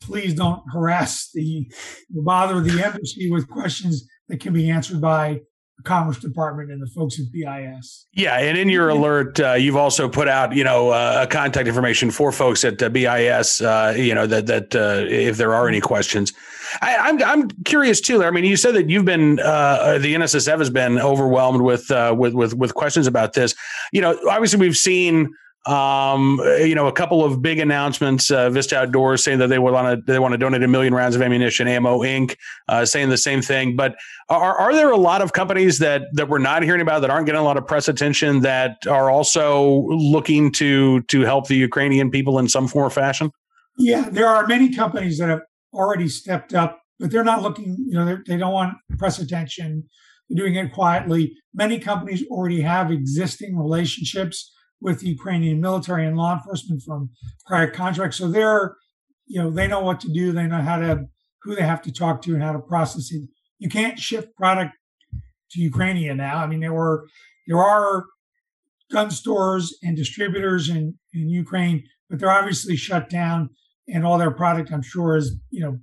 please 0.00 0.34
don't 0.34 0.62
harass 0.72 1.30
the 1.34 1.70
bother 2.10 2.60
the 2.60 2.82
embassy 2.82 3.30
with 3.30 3.48
questions 3.48 4.06
that 4.28 4.40
can 4.40 4.52
be 4.52 4.70
answered 4.70 5.00
by 5.00 5.40
Commerce 5.84 6.18
Department 6.18 6.70
and 6.70 6.82
the 6.82 6.86
folks 6.88 7.20
at 7.20 7.30
BIS. 7.32 8.06
Yeah, 8.12 8.38
and 8.38 8.58
in 8.58 8.68
your 8.68 8.88
alert, 8.88 9.38
uh, 9.38 9.52
you've 9.52 9.76
also 9.76 10.08
put 10.08 10.28
out, 10.28 10.54
you 10.54 10.64
know, 10.64 10.90
uh, 10.90 11.26
contact 11.26 11.68
information 11.68 12.10
for 12.10 12.32
folks 12.32 12.64
at 12.64 12.82
uh, 12.82 12.88
BIS. 12.88 13.60
Uh, 13.60 13.94
you 13.96 14.14
know 14.14 14.26
that 14.26 14.46
that 14.46 14.74
uh, 14.74 15.04
if 15.08 15.36
there 15.36 15.54
are 15.54 15.68
any 15.68 15.80
questions, 15.80 16.32
I, 16.82 16.94
am 16.94 17.22
I'm, 17.22 17.42
I'm 17.42 17.50
curious 17.64 18.00
too. 18.00 18.24
I 18.24 18.30
mean, 18.30 18.44
you 18.44 18.56
said 18.56 18.74
that 18.74 18.90
you've 18.90 19.04
been 19.04 19.38
uh, 19.40 19.98
the 19.98 20.14
NSSF 20.14 20.58
has 20.58 20.70
been 20.70 20.98
overwhelmed 20.98 21.62
with 21.62 21.90
with 21.90 22.34
with 22.34 22.54
with 22.54 22.74
questions 22.74 23.06
about 23.06 23.34
this. 23.34 23.54
You 23.92 24.00
know, 24.00 24.18
obviously 24.28 24.58
we've 24.58 24.76
seen 24.76 25.32
um, 25.68 26.40
you 26.60 26.74
know, 26.74 26.86
a 26.86 26.92
couple 26.92 27.22
of 27.22 27.42
big 27.42 27.58
announcements. 27.58 28.30
Uh, 28.30 28.48
Vista 28.48 28.78
Outdoors 28.78 29.22
saying 29.22 29.38
that 29.38 29.48
they 29.48 29.58
want 29.58 30.06
to 30.06 30.12
they 30.12 30.18
want 30.18 30.32
to 30.32 30.38
donate 30.38 30.62
a 30.62 30.68
million 30.68 30.94
rounds 30.94 31.14
of 31.14 31.20
ammunition. 31.20 31.68
Ammo 31.68 32.00
Inc. 32.00 32.36
Uh, 32.68 32.86
saying 32.86 33.10
the 33.10 33.18
same 33.18 33.42
thing. 33.42 33.76
But 33.76 33.94
are 34.30 34.56
are 34.56 34.74
there 34.74 34.90
a 34.90 34.96
lot 34.96 35.20
of 35.20 35.34
companies 35.34 35.78
that 35.80 36.02
that 36.14 36.30
we're 36.30 36.38
not 36.38 36.62
hearing 36.62 36.80
about 36.80 37.00
that 37.00 37.10
aren't 37.10 37.26
getting 37.26 37.40
a 37.40 37.44
lot 37.44 37.58
of 37.58 37.66
press 37.66 37.86
attention 37.86 38.40
that 38.40 38.86
are 38.86 39.10
also 39.10 39.86
looking 39.88 40.50
to 40.52 41.02
to 41.02 41.20
help 41.20 41.48
the 41.48 41.56
Ukrainian 41.56 42.10
people 42.10 42.38
in 42.38 42.48
some 42.48 42.66
form 42.66 42.86
or 42.86 42.90
fashion? 42.90 43.30
Yeah, 43.76 44.08
there 44.08 44.26
are 44.26 44.46
many 44.46 44.74
companies 44.74 45.18
that 45.18 45.28
have 45.28 45.42
already 45.74 46.08
stepped 46.08 46.54
up, 46.54 46.80
but 46.98 47.10
they're 47.10 47.24
not 47.24 47.42
looking. 47.42 47.76
You 47.78 47.92
know, 47.92 48.18
they 48.26 48.38
don't 48.38 48.54
want 48.54 48.74
press 48.98 49.18
attention. 49.18 49.84
They're 50.30 50.46
doing 50.46 50.54
it 50.54 50.72
quietly. 50.72 51.36
Many 51.52 51.78
companies 51.78 52.24
already 52.30 52.62
have 52.62 52.90
existing 52.90 53.58
relationships 53.58 54.54
with 54.80 55.00
the 55.00 55.08
Ukrainian 55.08 55.60
military 55.60 56.06
and 56.06 56.16
law 56.16 56.34
enforcement 56.34 56.82
from 56.82 57.10
prior 57.46 57.70
contracts. 57.70 58.18
So 58.18 58.28
they're, 58.28 58.76
you 59.26 59.42
know, 59.42 59.50
they 59.50 59.66
know 59.66 59.80
what 59.80 60.00
to 60.00 60.08
do. 60.08 60.32
They 60.32 60.46
know 60.46 60.62
how 60.62 60.78
to, 60.78 61.06
who 61.42 61.54
they 61.54 61.62
have 61.62 61.82
to 61.82 61.92
talk 61.92 62.22
to 62.22 62.34
and 62.34 62.42
how 62.42 62.52
to 62.52 62.58
process 62.58 63.10
it. 63.12 63.28
You 63.58 63.68
can't 63.68 63.98
ship 63.98 64.34
product 64.36 64.74
to 65.52 65.60
Ukraine 65.60 66.16
now. 66.16 66.38
I 66.38 66.46
mean, 66.46 66.60
there 66.60 66.72
were, 66.72 67.08
there 67.46 67.58
are 67.58 68.06
gun 68.90 69.10
stores 69.10 69.76
and 69.82 69.96
distributors 69.96 70.68
in, 70.68 70.98
in 71.12 71.28
Ukraine, 71.28 71.84
but 72.08 72.18
they're 72.18 72.30
obviously 72.30 72.76
shut 72.76 73.10
down 73.10 73.50
and 73.88 74.04
all 74.04 74.18
their 74.18 74.30
product, 74.30 74.70
I'm 74.72 74.82
sure, 74.82 75.16
is, 75.16 75.36
you 75.50 75.60
know, 75.60 75.78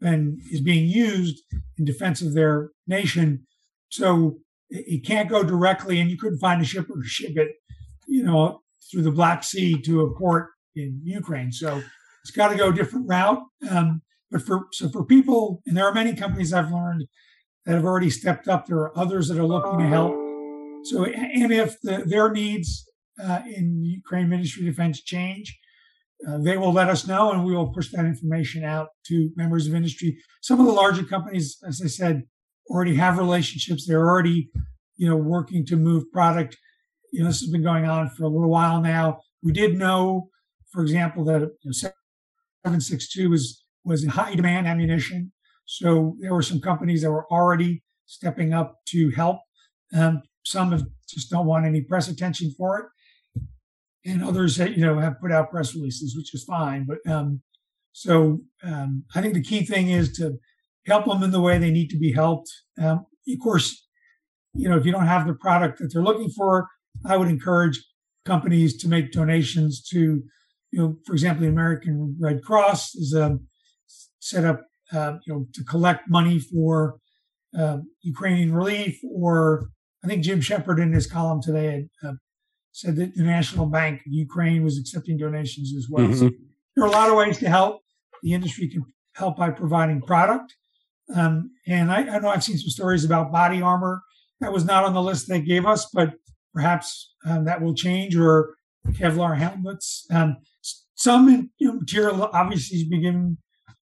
been, 0.00 0.38
is 0.52 0.60
being 0.60 0.88
used 0.88 1.42
in 1.76 1.84
defense 1.84 2.22
of 2.22 2.34
their 2.34 2.70
nation. 2.86 3.46
So 3.88 4.38
it 4.70 5.04
can't 5.04 5.28
go 5.28 5.42
directly 5.42 5.98
and 5.98 6.10
you 6.10 6.16
couldn't 6.16 6.38
find 6.38 6.60
a 6.60 6.64
shipper 6.64 6.94
to 6.94 7.08
ship 7.08 7.36
it 7.36 7.48
you 8.08 8.24
know, 8.24 8.62
through 8.90 9.02
the 9.02 9.12
Black 9.12 9.44
Sea 9.44 9.80
to 9.82 10.02
a 10.02 10.18
port 10.18 10.48
in 10.74 11.00
Ukraine. 11.04 11.52
So 11.52 11.82
it's 12.22 12.30
got 12.30 12.48
to 12.48 12.56
go 12.56 12.70
a 12.70 12.72
different 12.72 13.08
route. 13.08 13.42
Um, 13.70 14.02
but 14.30 14.42
for 14.42 14.66
so 14.72 14.88
for 14.88 15.04
people, 15.04 15.62
and 15.66 15.76
there 15.76 15.86
are 15.86 15.94
many 15.94 16.14
companies 16.14 16.52
I've 16.52 16.72
learned 16.72 17.06
that 17.64 17.74
have 17.74 17.84
already 17.84 18.10
stepped 18.10 18.48
up. 18.48 18.66
There 18.66 18.78
are 18.78 18.98
others 18.98 19.28
that 19.28 19.38
are 19.38 19.46
looking 19.46 19.78
to 19.78 19.86
help. 19.86 20.14
So 20.84 21.04
and 21.04 21.52
if 21.52 21.80
the, 21.82 22.04
their 22.06 22.30
needs 22.30 22.86
uh, 23.22 23.40
in 23.46 23.82
Ukraine 23.82 24.28
Ministry 24.28 24.66
of 24.66 24.74
Defense 24.74 25.02
change, 25.02 25.58
uh, 26.26 26.38
they 26.38 26.56
will 26.56 26.72
let 26.72 26.88
us 26.88 27.06
know, 27.06 27.32
and 27.32 27.44
we 27.44 27.54
will 27.54 27.72
push 27.72 27.90
that 27.92 28.04
information 28.04 28.64
out 28.64 28.88
to 29.06 29.30
members 29.36 29.66
of 29.66 29.74
industry. 29.74 30.18
Some 30.42 30.60
of 30.60 30.66
the 30.66 30.72
larger 30.72 31.04
companies, 31.04 31.58
as 31.66 31.80
I 31.82 31.88
said, 31.88 32.24
already 32.68 32.96
have 32.96 33.18
relationships. 33.18 33.86
They're 33.86 34.06
already, 34.06 34.50
you 34.96 35.08
know, 35.08 35.16
working 35.16 35.64
to 35.66 35.76
move 35.76 36.10
product 36.12 36.56
you 37.12 37.20
know, 37.20 37.28
this 37.28 37.40
has 37.40 37.50
been 37.50 37.62
going 37.62 37.84
on 37.84 38.10
for 38.10 38.24
a 38.24 38.28
little 38.28 38.50
while 38.50 38.80
now. 38.80 39.20
We 39.42 39.52
did 39.52 39.76
know, 39.76 40.28
for 40.70 40.82
example, 40.82 41.24
that 41.24 41.40
you 41.40 41.48
know, 41.64 41.72
762 41.72 43.30
was 43.30 43.64
was 43.84 44.04
in 44.04 44.10
high 44.10 44.34
demand 44.34 44.66
ammunition. 44.66 45.32
So 45.64 46.16
there 46.20 46.34
were 46.34 46.42
some 46.42 46.60
companies 46.60 47.02
that 47.02 47.10
were 47.10 47.26
already 47.30 47.82
stepping 48.06 48.52
up 48.52 48.76
to 48.88 49.10
help. 49.10 49.40
Um, 49.94 50.22
some 50.44 50.72
have 50.72 50.84
just 51.08 51.30
don't 51.30 51.46
want 51.46 51.66
any 51.66 51.80
press 51.80 52.08
attention 52.08 52.54
for 52.56 52.78
it, 52.78 53.40
and 54.10 54.22
others 54.22 54.56
that 54.56 54.76
you 54.76 54.84
know 54.84 54.98
have 54.98 55.20
put 55.20 55.32
out 55.32 55.50
press 55.50 55.74
releases, 55.74 56.16
which 56.16 56.34
is 56.34 56.44
fine. 56.44 56.86
But 56.86 56.98
um, 57.10 57.42
so 57.92 58.40
um, 58.62 59.04
I 59.14 59.22
think 59.22 59.34
the 59.34 59.42
key 59.42 59.64
thing 59.64 59.88
is 59.88 60.12
to 60.18 60.38
help 60.86 61.06
them 61.06 61.22
in 61.22 61.30
the 61.30 61.40
way 61.40 61.58
they 61.58 61.70
need 61.70 61.90
to 61.90 61.98
be 61.98 62.12
helped. 62.12 62.50
Um, 62.80 63.06
of 63.30 63.38
course, 63.42 63.86
you 64.54 64.68
know 64.68 64.76
if 64.76 64.84
you 64.84 64.92
don't 64.92 65.06
have 65.06 65.26
the 65.26 65.34
product 65.34 65.78
that 65.78 65.90
they're 65.92 66.02
looking 66.02 66.30
for, 66.30 66.68
I 67.04 67.16
would 67.16 67.28
encourage 67.28 67.82
companies 68.24 68.76
to 68.78 68.88
make 68.88 69.12
donations 69.12 69.82
to, 69.90 70.22
you 70.70 70.78
know, 70.78 70.96
for 71.06 71.12
example, 71.12 71.42
the 71.42 71.48
American 71.48 72.16
Red 72.20 72.42
Cross 72.42 72.94
is 72.94 73.14
um, 73.14 73.46
set 74.20 74.44
up, 74.44 74.62
uh, 74.92 75.14
you 75.26 75.32
know, 75.32 75.46
to 75.54 75.64
collect 75.64 76.08
money 76.08 76.38
for 76.38 76.98
uh, 77.58 77.78
Ukrainian 78.02 78.54
relief 78.54 78.98
or 79.10 79.70
I 80.04 80.06
think 80.06 80.22
Jim 80.22 80.40
Shepherd 80.40 80.78
in 80.78 80.92
his 80.92 81.06
column 81.06 81.42
today 81.42 81.88
had 82.02 82.08
uh, 82.08 82.12
said 82.72 82.96
that 82.96 83.14
the 83.14 83.24
National 83.24 83.66
Bank 83.66 84.00
of 84.06 84.12
Ukraine 84.12 84.62
was 84.62 84.78
accepting 84.78 85.16
donations 85.16 85.74
as 85.76 85.88
well. 85.90 86.06
Mm-hmm. 86.06 86.18
So 86.18 86.30
there 86.76 86.84
are 86.84 86.88
a 86.88 86.92
lot 86.92 87.10
of 87.10 87.16
ways 87.16 87.38
to 87.38 87.48
help. 87.48 87.80
The 88.22 88.32
industry 88.32 88.68
can 88.68 88.84
help 89.14 89.36
by 89.36 89.50
providing 89.50 90.00
product. 90.00 90.54
Um, 91.14 91.50
and 91.66 91.90
I, 91.90 92.00
I, 92.00 92.18
know 92.18 92.28
I've 92.28 92.44
seen 92.44 92.58
some 92.58 92.70
stories 92.70 93.04
about 93.04 93.32
body 93.32 93.62
armor 93.62 94.02
that 94.40 94.52
was 94.52 94.64
not 94.64 94.84
on 94.84 94.92
the 94.92 95.02
list 95.02 95.28
they 95.28 95.40
gave 95.40 95.66
us, 95.66 95.88
but 95.92 96.14
perhaps 96.58 97.14
um, 97.24 97.44
that 97.44 97.62
will 97.62 97.74
change 97.74 98.16
or 98.16 98.56
Kevlar 98.88 99.36
helmets. 99.38 100.04
Um, 100.10 100.38
some 100.96 101.50
material 101.60 102.28
obviously 102.32 102.78
is 102.78 102.88
given 102.88 103.38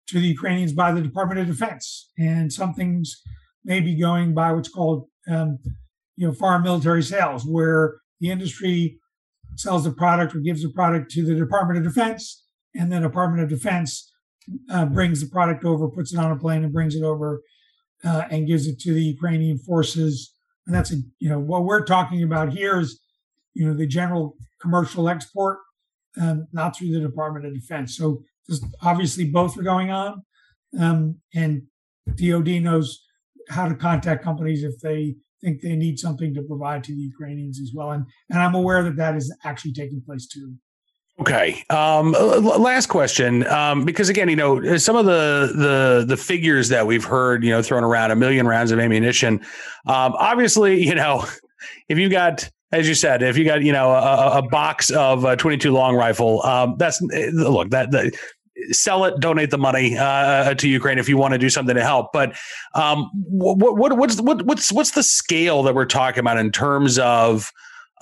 to 0.06 0.20
the 0.20 0.28
Ukrainians 0.28 0.72
by 0.72 0.92
the 0.92 1.00
Department 1.00 1.40
of 1.40 1.48
Defense, 1.48 2.10
and 2.16 2.52
some 2.52 2.72
things 2.72 3.20
may 3.64 3.80
be 3.80 3.94
going 3.98 4.32
by 4.32 4.52
what's 4.52 4.68
called 4.68 5.08
um, 5.28 5.58
you 6.16 6.24
know 6.26 6.32
foreign 6.32 6.62
military 6.62 7.02
sales, 7.02 7.44
where 7.44 7.96
the 8.20 8.30
industry 8.30 9.00
sells 9.56 9.82
the 9.82 9.90
product 9.90 10.32
or 10.36 10.38
gives 10.38 10.62
the 10.62 10.70
product 10.70 11.10
to 11.14 11.24
the 11.24 11.34
Department 11.34 11.78
of 11.80 11.84
Defense, 11.84 12.44
and 12.76 12.92
then 12.92 13.02
the 13.02 13.08
Department 13.08 13.42
of 13.42 13.48
Defense 13.48 14.12
uh, 14.70 14.86
brings 14.86 15.20
the 15.20 15.30
product 15.36 15.64
over, 15.64 15.88
puts 15.88 16.12
it 16.12 16.18
on 16.20 16.30
a 16.30 16.36
plane, 16.36 16.62
and 16.62 16.72
brings 16.72 16.94
it 16.94 17.02
over 17.02 17.42
uh, 18.04 18.22
and 18.30 18.46
gives 18.46 18.68
it 18.68 18.78
to 18.80 18.92
the 18.94 19.02
Ukrainian 19.02 19.58
forces. 19.58 20.32
And 20.66 20.74
that's 20.74 20.92
a, 20.92 20.96
you 21.18 21.28
know 21.28 21.40
what 21.40 21.64
we're 21.64 21.84
talking 21.84 22.22
about 22.22 22.52
here 22.52 22.78
is 22.78 23.00
you 23.54 23.66
know 23.66 23.74
the 23.74 23.86
general 23.86 24.36
commercial 24.60 25.08
export, 25.08 25.58
um, 26.20 26.46
not 26.52 26.76
through 26.76 26.92
the 26.92 27.00
Department 27.00 27.46
of 27.46 27.54
Defense. 27.54 27.96
So 27.96 28.22
obviously 28.82 29.30
both 29.30 29.58
are 29.58 29.62
going 29.62 29.90
on, 29.90 30.22
um, 30.78 31.18
and 31.34 31.62
DoD 32.16 32.62
knows 32.62 33.04
how 33.48 33.68
to 33.68 33.74
contact 33.74 34.22
companies 34.22 34.62
if 34.62 34.78
they 34.80 35.16
think 35.42 35.60
they 35.60 35.74
need 35.74 35.98
something 35.98 36.32
to 36.34 36.42
provide 36.42 36.84
to 36.84 36.94
the 36.94 37.00
Ukrainians 37.00 37.60
as 37.60 37.72
well. 37.74 37.90
And 37.90 38.04
and 38.30 38.40
I'm 38.40 38.54
aware 38.54 38.82
that 38.84 38.96
that 38.96 39.16
is 39.16 39.34
actually 39.44 39.72
taking 39.72 40.02
place 40.04 40.26
too. 40.26 40.54
Okay. 41.22 41.62
Um, 41.70 42.10
last 42.10 42.86
question, 42.86 43.46
um, 43.46 43.84
because 43.84 44.08
again, 44.08 44.28
you 44.28 44.34
know, 44.34 44.76
some 44.76 44.96
of 44.96 45.06
the 45.06 45.52
the 45.54 46.04
the 46.04 46.16
figures 46.16 46.68
that 46.70 46.84
we've 46.84 47.04
heard, 47.04 47.44
you 47.44 47.50
know, 47.50 47.62
thrown 47.62 47.84
around 47.84 48.10
a 48.10 48.16
million 48.16 48.48
rounds 48.48 48.72
of 48.72 48.80
ammunition. 48.80 49.34
Um, 49.86 50.14
obviously, 50.18 50.84
you 50.84 50.96
know, 50.96 51.24
if 51.88 51.96
you 51.96 52.08
got 52.08 52.50
as 52.72 52.88
you 52.88 52.96
said, 52.96 53.22
if 53.22 53.36
you 53.36 53.44
got 53.44 53.62
you 53.62 53.70
know 53.70 53.92
a, 53.92 54.38
a 54.38 54.42
box 54.42 54.90
of 54.90 55.24
a 55.24 55.36
22 55.36 55.70
long 55.70 55.94
rifle, 55.94 56.42
um, 56.42 56.74
that's 56.76 57.00
look 57.00 57.70
that, 57.70 58.12
sell 58.72 59.04
it, 59.04 59.20
donate 59.20 59.52
the 59.52 59.58
money 59.58 59.96
uh, 59.96 60.54
to 60.54 60.68
Ukraine 60.68 60.98
if 60.98 61.08
you 61.08 61.16
want 61.16 61.34
to 61.34 61.38
do 61.38 61.50
something 61.50 61.76
to 61.76 61.84
help. 61.84 62.12
But 62.12 62.36
um, 62.74 63.08
what, 63.14 63.76
what, 63.76 63.96
what's 63.96 64.20
what, 64.20 64.42
what's 64.42 64.72
what's 64.72 64.90
the 64.90 65.04
scale 65.04 65.62
that 65.62 65.76
we're 65.76 65.84
talking 65.84 66.18
about 66.18 66.38
in 66.38 66.50
terms 66.50 66.98
of 66.98 67.52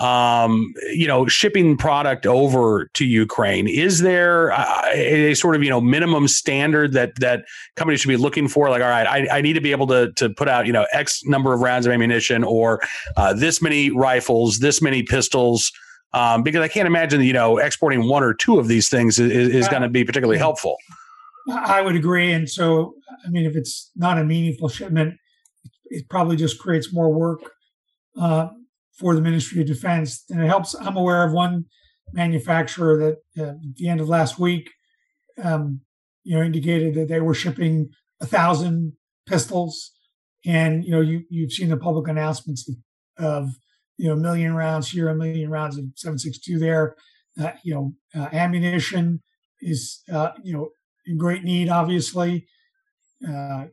um, 0.01 0.73
you 0.93 1.07
know, 1.07 1.27
shipping 1.27 1.77
product 1.77 2.27
over 2.27 2.89
to 2.95 3.05
Ukraine. 3.05 3.69
Is 3.69 4.01
there 4.01 4.49
a, 4.49 4.95
a, 4.95 5.35
sort 5.35 5.55
of 5.55 5.63
you 5.63 5.69
know 5.69 5.81
minimum 5.81 6.27
standard 6.27 6.95
that 6.95 7.13
that 7.21 7.45
companies 7.77 8.01
should 8.01 8.09
be 8.09 8.17
looking 8.17 8.49
for? 8.49 8.71
Like, 8.71 8.83
all 8.83 8.89
right, 8.89 9.07
I, 9.07 9.39
I 9.39 9.41
need 9.43 9.53
to 9.53 9.61
be 9.61 9.73
able 9.73 9.87
to 9.89 10.11
to 10.17 10.31
put 10.31 10.49
out 10.49 10.67
you 10.67 10.73
know 10.73 10.87
X 10.93 11.23
number 11.25 11.53
of 11.53 11.61
rounds 11.61 11.87
of 11.87 11.93
ammunition 11.93 12.43
or 12.43 12.81
uh, 13.17 13.35
this 13.35 13.61
many 13.61 13.91
rifles, 13.91 14.59
this 14.59 14.81
many 14.81 15.03
pistols. 15.03 15.71
Um, 16.13 16.43
because 16.43 16.63
I 16.63 16.67
can't 16.69 16.89
imagine 16.89 17.21
you 17.21 17.35
know 17.35 17.59
exporting 17.59 18.09
one 18.09 18.25
or 18.25 18.33
two 18.33 18.59
of 18.59 18.69
these 18.69 18.89
things 18.89 19.19
is, 19.19 19.31
is 19.31 19.69
going 19.69 19.83
to 19.83 19.89
be 19.89 20.03
particularly 20.03 20.39
helpful. 20.39 20.77
I 21.49 21.83
would 21.83 21.95
agree, 21.95 22.33
and 22.33 22.49
so 22.49 22.95
I 23.27 23.29
mean, 23.29 23.45
if 23.45 23.55
it's 23.55 23.91
not 23.97 24.19
a 24.19 24.25
meaningful 24.25 24.71
shipment, 24.71 25.15
it 25.87 26.09
probably 26.09 26.37
just 26.37 26.59
creates 26.59 26.93
more 26.93 27.13
work. 27.13 27.41
Uh, 28.19 28.49
for 29.01 29.15
the 29.15 29.23
Ministry 29.23 29.63
of 29.63 29.67
Defense. 29.67 30.25
And 30.29 30.43
it 30.43 30.47
helps. 30.47 30.75
I'm 30.75 30.97
aware 30.97 31.25
of 31.25 31.33
one 31.33 31.65
manufacturer 32.13 33.17
that 33.35 33.43
uh, 33.43 33.51
at 33.53 33.77
the 33.77 33.89
end 33.89 34.01
of 34.01 34.09
last 34.09 34.39
week, 34.39 34.71
um, 35.43 35.81
you 36.23 36.37
know, 36.37 36.43
indicated 36.43 36.95
that 36.95 37.09
they 37.09 37.21
were 37.21 37.35
shipping 37.35 37.89
a 38.21 38.27
thousand 38.27 38.93
pistols. 39.27 39.93
And 40.45 40.85
you 40.85 40.91
know, 40.91 41.01
you 41.01 41.25
you've 41.31 41.53
seen 41.53 41.71
the 41.71 41.77
public 41.79 42.09
announcements 42.09 42.71
of 43.19 43.49
you 43.97 44.09
know 44.09 44.15
a 44.15 44.17
million 44.17 44.55
rounds 44.55 44.91
here, 44.91 45.09
a 45.09 45.15
million 45.15 45.51
rounds 45.51 45.79
of 45.79 45.85
7.62 45.85 46.61
there. 46.61 46.95
Uh, 47.41 47.53
you 47.65 47.75
know, 47.75 47.95
uh, 48.15 48.29
ammunition 48.33 49.23
is 49.61 50.03
uh, 50.13 50.33
you 50.43 50.53
know 50.53 50.69
in 51.07 51.17
great 51.17 51.43
need, 51.43 51.71
obviously, 51.71 52.47
uh, 53.27 53.65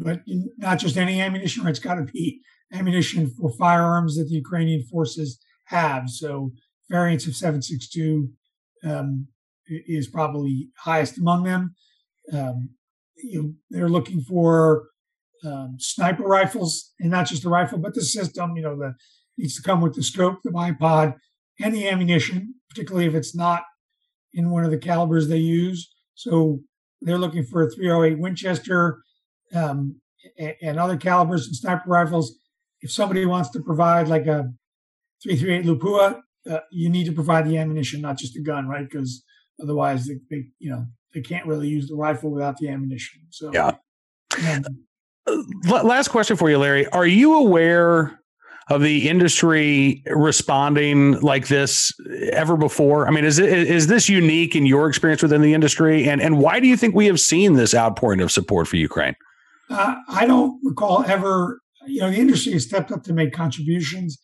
but 0.00 0.20
not 0.58 0.78
just 0.78 0.98
any 0.98 1.20
ammunition. 1.20 1.66
It's 1.66 1.78
got 1.78 1.94
to 1.94 2.04
be 2.04 2.42
ammunition 2.72 3.30
for 3.30 3.50
firearms 3.50 4.16
that 4.16 4.24
the 4.24 4.34
Ukrainian 4.34 4.82
forces 4.84 5.38
have. 5.66 6.08
So 6.08 6.52
variants 6.90 7.26
of 7.26 7.34
7.62 7.34 8.28
um, 8.84 9.28
is 9.66 10.08
probably 10.08 10.68
highest 10.78 11.18
among 11.18 11.44
them. 11.44 11.74
Um, 12.32 12.70
you 13.16 13.42
know, 13.42 13.52
they're 13.70 13.88
looking 13.88 14.20
for 14.20 14.88
um, 15.44 15.76
sniper 15.78 16.24
rifles, 16.24 16.92
and 16.98 17.10
not 17.10 17.26
just 17.26 17.42
the 17.42 17.48
rifle, 17.48 17.78
but 17.78 17.94
the 17.94 18.02
system. 18.02 18.56
You 18.56 18.62
know, 18.62 18.76
the 18.76 18.94
needs 19.36 19.56
to 19.56 19.62
come 19.62 19.80
with 19.80 19.94
the 19.94 20.02
scope, 20.02 20.38
the 20.42 20.50
bipod, 20.50 21.14
and 21.60 21.74
the 21.74 21.88
ammunition, 21.88 22.54
particularly 22.68 23.06
if 23.06 23.14
it's 23.14 23.34
not 23.34 23.62
in 24.32 24.50
one 24.50 24.64
of 24.64 24.70
the 24.70 24.78
calibers 24.78 25.28
they 25.28 25.38
use. 25.38 25.92
So 26.14 26.60
they're 27.00 27.18
looking 27.18 27.44
for 27.44 27.62
a 27.62 27.70
308 27.70 28.18
Winchester 28.18 29.02
um, 29.54 30.00
and 30.60 30.78
other 30.78 30.96
calibers 30.96 31.46
and 31.46 31.54
sniper 31.54 31.88
rifles 31.88 32.36
if 32.80 32.90
somebody 32.90 33.26
wants 33.26 33.50
to 33.50 33.60
provide 33.60 34.08
like 34.08 34.26
a 34.26 34.50
338 35.22 35.64
Lapua, 35.64 36.20
uh, 36.50 36.60
you 36.70 36.88
need 36.88 37.04
to 37.06 37.12
provide 37.12 37.46
the 37.46 37.58
ammunition, 37.58 38.00
not 38.00 38.18
just 38.18 38.34
the 38.34 38.42
gun, 38.42 38.68
right? 38.68 38.88
Because 38.88 39.22
otherwise, 39.62 40.06
they, 40.06 40.14
they, 40.30 40.44
you 40.58 40.70
know 40.70 40.86
they 41.14 41.20
can't 41.20 41.46
really 41.46 41.68
use 41.68 41.88
the 41.88 41.96
rifle 41.96 42.30
without 42.30 42.56
the 42.58 42.68
ammunition. 42.68 43.22
So 43.30 43.50
yeah. 43.52 43.72
And, 44.40 44.66
uh, 45.26 45.42
Last 45.66 46.08
question 46.08 46.36
for 46.36 46.48
you, 46.50 46.58
Larry. 46.58 46.86
Are 46.88 47.06
you 47.06 47.34
aware 47.34 48.20
of 48.70 48.82
the 48.82 49.08
industry 49.08 50.02
responding 50.06 51.20
like 51.20 51.48
this 51.48 51.92
ever 52.32 52.56
before? 52.56 53.08
I 53.08 53.10
mean, 53.10 53.24
is 53.24 53.38
it, 53.38 53.50
is 53.50 53.86
this 53.86 54.08
unique 54.08 54.54
in 54.54 54.66
your 54.66 54.88
experience 54.88 55.22
within 55.22 55.42
the 55.42 55.54
industry? 55.54 56.08
And 56.08 56.20
and 56.20 56.38
why 56.38 56.60
do 56.60 56.66
you 56.66 56.76
think 56.76 56.94
we 56.94 57.06
have 57.06 57.20
seen 57.20 57.54
this 57.54 57.74
outpouring 57.74 58.20
of 58.20 58.30
support 58.30 58.68
for 58.68 58.76
Ukraine? 58.76 59.14
Uh, 59.70 59.96
I 60.08 60.26
don't 60.26 60.58
recall 60.64 61.04
ever 61.04 61.60
you 61.88 62.00
know, 62.00 62.10
the 62.10 62.18
industry 62.18 62.52
has 62.52 62.64
stepped 62.64 62.90
up 62.90 63.02
to 63.04 63.12
make 63.12 63.32
contributions 63.32 64.18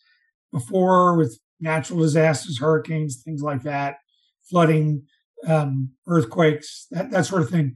before 0.51 1.17
with 1.17 1.39
natural 1.59 1.99
disasters, 1.99 2.59
hurricanes, 2.59 3.21
things 3.23 3.41
like 3.41 3.63
that, 3.63 3.95
flooding, 4.49 5.03
um, 5.47 5.91
earthquakes, 6.07 6.87
that, 6.91 7.11
that 7.11 7.25
sort 7.25 7.41
of 7.41 7.49
thing. 7.49 7.75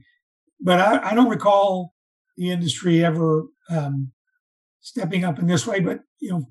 But 0.60 0.80
I, 0.80 1.10
I 1.10 1.14
don't 1.14 1.28
recall 1.30 1.94
the 2.36 2.50
industry 2.50 3.04
ever 3.04 3.46
um, 3.68 4.12
stepping 4.80 5.24
up 5.24 5.38
in 5.38 5.46
this 5.46 5.66
way. 5.66 5.80
But, 5.80 6.00
you 6.20 6.30
know, 6.30 6.48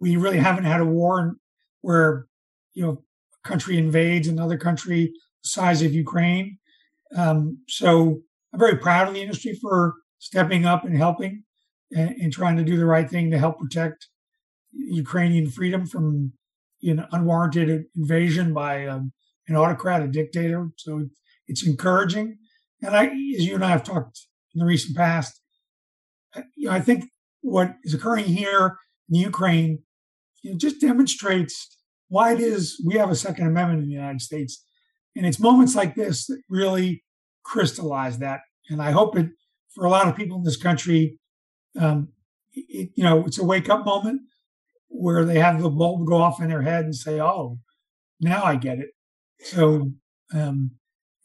we 0.00 0.16
really 0.16 0.38
haven't 0.38 0.64
had 0.64 0.80
a 0.80 0.86
war 0.86 1.36
where, 1.80 2.26
you 2.74 2.82
know, 2.82 3.02
a 3.44 3.48
country 3.48 3.78
invades 3.78 4.28
another 4.28 4.58
country 4.58 5.12
the 5.42 5.48
size 5.48 5.82
of 5.82 5.94
Ukraine. 5.94 6.58
Um, 7.16 7.58
so 7.68 8.20
I'm 8.52 8.58
very 8.58 8.76
proud 8.76 9.08
of 9.08 9.14
the 9.14 9.22
industry 9.22 9.58
for 9.60 9.94
stepping 10.18 10.64
up 10.64 10.84
and 10.84 10.96
helping 10.96 11.44
and, 11.92 12.10
and, 12.10 12.32
trying 12.32 12.56
to 12.56 12.64
do 12.64 12.76
the 12.76 12.86
right 12.86 13.08
thing 13.08 13.30
to 13.30 13.38
help 13.38 13.58
protect 13.58 14.08
Ukrainian 14.72 15.48
freedom 15.50 15.86
from 15.86 16.32
you 16.80 16.94
know, 16.94 17.06
unwarranted 17.12 17.84
invasion 17.96 18.52
by 18.52 18.86
um, 18.86 19.12
an 19.48 19.56
autocrat, 19.56 20.02
a 20.02 20.08
dictator. 20.08 20.68
So 20.76 21.06
it's 21.46 21.66
encouraging. 21.66 22.38
And 22.82 22.94
I, 22.94 23.06
as 23.06 23.46
you 23.46 23.54
and 23.54 23.64
I 23.64 23.70
have 23.70 23.84
talked 23.84 24.20
in 24.54 24.60
the 24.60 24.66
recent 24.66 24.96
past, 24.96 25.40
you 26.54 26.68
know, 26.68 26.72
I 26.72 26.80
think 26.80 27.04
what 27.40 27.74
is 27.84 27.94
occurring 27.94 28.26
here 28.26 28.76
in 29.08 29.16
Ukraine 29.16 29.78
you 30.42 30.52
know, 30.52 30.58
just 30.58 30.80
demonstrates 30.80 31.76
why 32.08 32.32
it 32.32 32.40
is 32.40 32.80
we 32.86 32.94
have 32.94 33.10
a 33.10 33.16
Second 33.16 33.46
Amendment 33.46 33.82
in 33.82 33.88
the 33.88 33.94
United 33.94 34.20
States. 34.20 34.64
And 35.16 35.24
it's 35.24 35.40
moments 35.40 35.74
like 35.74 35.94
this 35.94 36.26
that 36.26 36.40
really 36.48 37.02
crystallize 37.44 38.18
that. 38.18 38.40
And 38.68 38.82
I 38.82 38.90
hope 38.90 39.16
it, 39.16 39.30
for 39.74 39.84
a 39.84 39.90
lot 39.90 40.08
of 40.08 40.16
people 40.16 40.36
in 40.36 40.44
this 40.44 40.56
country, 40.56 41.18
um, 41.78 42.08
it, 42.52 42.90
you 42.94 43.04
know, 43.04 43.24
it's 43.26 43.38
a 43.38 43.44
wake 43.44 43.68
up 43.68 43.84
moment 43.84 44.22
where 44.88 45.24
they 45.24 45.38
have 45.38 45.60
the 45.60 45.68
bulb 45.70 46.06
go 46.06 46.16
off 46.16 46.40
in 46.40 46.48
their 46.48 46.62
head 46.62 46.84
and 46.84 46.94
say, 46.94 47.20
"Oh, 47.20 47.58
now 48.20 48.44
I 48.44 48.56
get 48.56 48.78
it." 48.78 48.90
So, 49.40 49.92
um, 50.32 50.72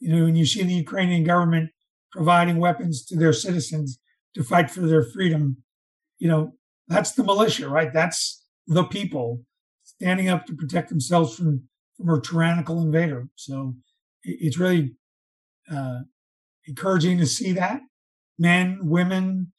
you 0.00 0.14
know, 0.14 0.24
when 0.24 0.36
you 0.36 0.46
see 0.46 0.62
the 0.62 0.74
Ukrainian 0.74 1.24
government 1.24 1.70
providing 2.10 2.58
weapons 2.58 3.04
to 3.06 3.16
their 3.16 3.32
citizens 3.32 3.98
to 4.34 4.44
fight 4.44 4.70
for 4.70 4.80
their 4.80 5.02
freedom, 5.02 5.58
you 6.18 6.28
know, 6.28 6.52
that's 6.88 7.12
the 7.12 7.24
militia, 7.24 7.68
right? 7.68 7.92
That's 7.92 8.44
the 8.66 8.84
people 8.84 9.42
standing 9.82 10.28
up 10.28 10.46
to 10.46 10.54
protect 10.54 10.88
themselves 10.88 11.34
from 11.36 11.68
from 11.96 12.08
a 12.10 12.20
tyrannical 12.20 12.80
invader. 12.80 13.28
So, 13.36 13.74
it, 14.22 14.36
it's 14.40 14.58
really 14.58 14.94
uh, 15.70 16.00
encouraging 16.66 17.18
to 17.18 17.26
see 17.26 17.52
that 17.52 17.80
men, 18.38 18.80
women, 18.82 19.52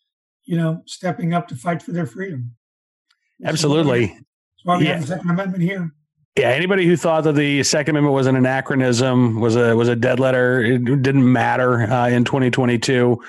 you 0.46 0.58
know, 0.58 0.82
stepping 0.86 1.34
up 1.34 1.48
to 1.50 1.56
fight 1.56 1.82
for 1.82 1.92
their 1.92 2.06
freedom. 2.06 2.56
Absolutely. 3.44 4.08
That's 4.08 4.22
why 4.64 4.78
we 4.78 4.86
yeah. 4.86 4.94
have 4.94 5.02
the 5.02 5.08
Second 5.08 5.30
Amendment 5.30 5.64
here. 5.64 5.92
Yeah, 6.38 6.50
anybody 6.50 6.88
who 6.88 6.98
thought 6.98 7.26
that 7.26 7.36
the 7.36 7.62
Second 7.62 7.96
Amendment 7.96 8.16
was 8.16 8.26
an 8.26 8.36
anachronism 8.36 9.40
was 9.40 9.56
a 9.56 9.76
was 9.76 9.88
a 9.88 9.96
dead 9.96 10.20
letter. 10.20 10.64
It 10.64 10.84
didn't 10.84 11.32
matter 11.32 11.82
uh, 11.82 12.10
in 12.10 12.24
2022. 12.24 13.22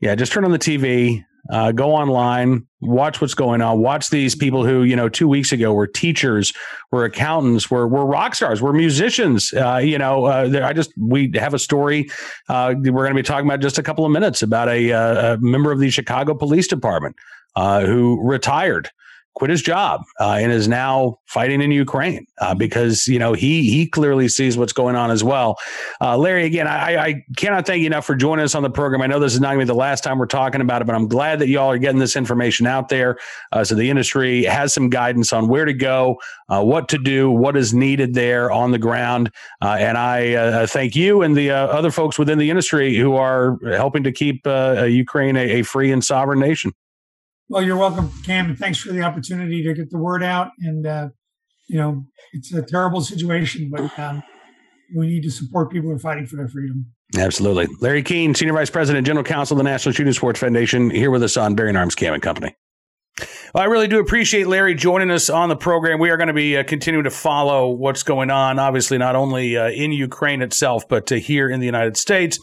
Yeah, 0.00 0.14
just 0.14 0.32
turn 0.32 0.44
on 0.44 0.50
the 0.50 0.58
TV, 0.58 1.24
uh, 1.50 1.72
go 1.72 1.92
online, 1.92 2.66
watch 2.80 3.20
what's 3.20 3.34
going 3.34 3.60
on. 3.60 3.80
Watch 3.80 4.10
these 4.10 4.34
people 4.34 4.64
who, 4.64 4.84
you 4.84 4.94
know, 4.94 5.08
two 5.08 5.26
weeks 5.26 5.50
ago 5.50 5.72
were 5.72 5.86
teachers, 5.86 6.52
were 6.92 7.04
accountants, 7.04 7.70
were 7.70 7.88
were 7.88 8.06
rock 8.06 8.34
stars, 8.34 8.62
were 8.62 8.72
musicians. 8.72 9.52
Uh, 9.52 9.78
you 9.78 9.98
know, 9.98 10.26
uh, 10.26 10.60
I 10.62 10.72
just 10.72 10.92
we 10.96 11.32
have 11.34 11.52
a 11.52 11.58
story 11.58 12.08
uh, 12.48 12.74
we're 12.78 12.92
going 12.92 13.10
to 13.10 13.14
be 13.14 13.22
talking 13.22 13.46
about 13.46 13.60
just 13.60 13.78
a 13.78 13.82
couple 13.82 14.04
of 14.04 14.12
minutes 14.12 14.42
about 14.42 14.68
a, 14.68 14.92
uh, 14.92 15.34
a 15.34 15.38
member 15.38 15.72
of 15.72 15.80
the 15.80 15.90
Chicago 15.90 16.34
Police 16.34 16.68
Department 16.68 17.16
uh, 17.56 17.84
who 17.84 18.20
retired 18.22 18.90
quit 19.34 19.50
his 19.50 19.62
job 19.62 20.02
uh, 20.20 20.36
and 20.40 20.52
is 20.52 20.68
now 20.68 21.18
fighting 21.26 21.62
in 21.62 21.70
Ukraine 21.70 22.26
uh, 22.40 22.54
because 22.54 23.06
you 23.08 23.18
know 23.18 23.32
he 23.32 23.70
he 23.70 23.86
clearly 23.86 24.28
sees 24.28 24.58
what's 24.58 24.72
going 24.72 24.94
on 24.96 25.10
as 25.10 25.24
well. 25.24 25.56
Uh, 26.00 26.16
Larry, 26.16 26.44
again, 26.44 26.66
I, 26.66 26.96
I 26.96 27.24
cannot 27.36 27.66
thank 27.66 27.80
you 27.80 27.86
enough 27.86 28.04
for 28.04 28.14
joining 28.14 28.44
us 28.44 28.54
on 28.54 28.62
the 28.62 28.70
program. 28.70 29.02
I 29.02 29.06
know 29.06 29.18
this 29.18 29.34
is 29.34 29.40
not 29.40 29.54
going 29.54 29.60
to 29.60 29.66
be 29.66 29.68
the 29.68 29.78
last 29.78 30.04
time 30.04 30.18
we're 30.18 30.26
talking 30.26 30.60
about 30.60 30.82
it, 30.82 30.86
but 30.86 30.94
I'm 30.94 31.08
glad 31.08 31.38
that 31.38 31.48
y'all 31.48 31.70
are 31.70 31.78
getting 31.78 31.98
this 31.98 32.16
information 32.16 32.66
out 32.66 32.88
there 32.88 33.18
uh, 33.52 33.64
so 33.64 33.74
the 33.74 33.88
industry 33.88 34.44
has 34.44 34.72
some 34.72 34.90
guidance 34.90 35.32
on 35.32 35.48
where 35.48 35.64
to 35.64 35.74
go, 35.74 36.20
uh, 36.48 36.62
what 36.62 36.88
to 36.90 36.98
do, 36.98 37.30
what 37.30 37.56
is 37.56 37.72
needed 37.72 38.14
there 38.14 38.50
on 38.50 38.70
the 38.70 38.78
ground. 38.78 39.30
Uh, 39.62 39.76
and 39.78 39.96
I 39.96 40.66
thank 40.66 40.94
you 40.94 41.22
and 41.22 41.36
the 41.36 41.50
other 41.50 41.90
folks 41.90 42.18
within 42.18 42.38
the 42.38 42.50
industry 42.50 42.96
who 42.96 43.14
are 43.14 43.58
helping 43.72 44.02
to 44.04 44.12
keep 44.12 44.46
Ukraine 44.46 45.36
a, 45.36 45.60
a 45.60 45.62
free 45.62 45.90
and 45.90 46.04
sovereign 46.04 46.40
nation. 46.40 46.72
Well, 47.52 47.62
you're 47.62 47.76
welcome, 47.76 48.10
Cam, 48.24 48.46
and 48.46 48.58
thanks 48.58 48.78
for 48.78 48.94
the 48.94 49.02
opportunity 49.02 49.62
to 49.62 49.74
get 49.74 49.90
the 49.90 49.98
word 49.98 50.22
out. 50.22 50.52
And 50.60 50.86
uh, 50.86 51.08
you 51.68 51.76
know, 51.76 52.06
it's 52.32 52.50
a 52.54 52.62
terrible 52.62 53.02
situation, 53.02 53.70
but 53.70 53.98
um, 53.98 54.22
we 54.96 55.06
need 55.06 55.22
to 55.24 55.30
support 55.30 55.70
people 55.70 55.90
who 55.90 55.96
are 55.96 55.98
fighting 55.98 56.26
for 56.26 56.36
their 56.36 56.48
freedom. 56.48 56.86
Absolutely, 57.14 57.68
Larry 57.80 58.02
Keane, 58.02 58.34
Senior 58.34 58.54
Vice 58.54 58.70
President, 58.70 59.06
General 59.06 59.22
Counsel 59.22 59.54
of 59.54 59.58
the 59.58 59.70
National 59.70 59.92
Shooting 59.92 60.14
Sports 60.14 60.40
Foundation, 60.40 60.88
here 60.88 61.10
with 61.10 61.22
us 61.22 61.36
on 61.36 61.54
Bearing 61.54 61.76
Arms 61.76 61.94
Cam 61.94 62.14
and 62.14 62.22
Company. 62.22 62.56
I 63.54 63.64
really 63.64 63.86
do 63.86 64.00
appreciate 64.00 64.46
Larry 64.46 64.74
joining 64.74 65.10
us 65.10 65.28
on 65.28 65.50
the 65.50 65.56
program. 65.56 65.98
We 65.98 66.08
are 66.08 66.16
going 66.16 66.28
to 66.28 66.32
be 66.32 66.56
uh, 66.56 66.64
continuing 66.64 67.04
to 67.04 67.10
follow 67.10 67.68
what's 67.68 68.02
going 68.02 68.30
on, 68.30 68.58
obviously, 68.58 68.96
not 68.96 69.14
only 69.14 69.58
uh, 69.58 69.68
in 69.68 69.92
Ukraine 69.92 70.40
itself, 70.40 70.88
but 70.88 71.12
uh, 71.12 71.16
here 71.16 71.50
in 71.50 71.60
the 71.60 71.66
United 71.66 71.98
States 71.98 72.38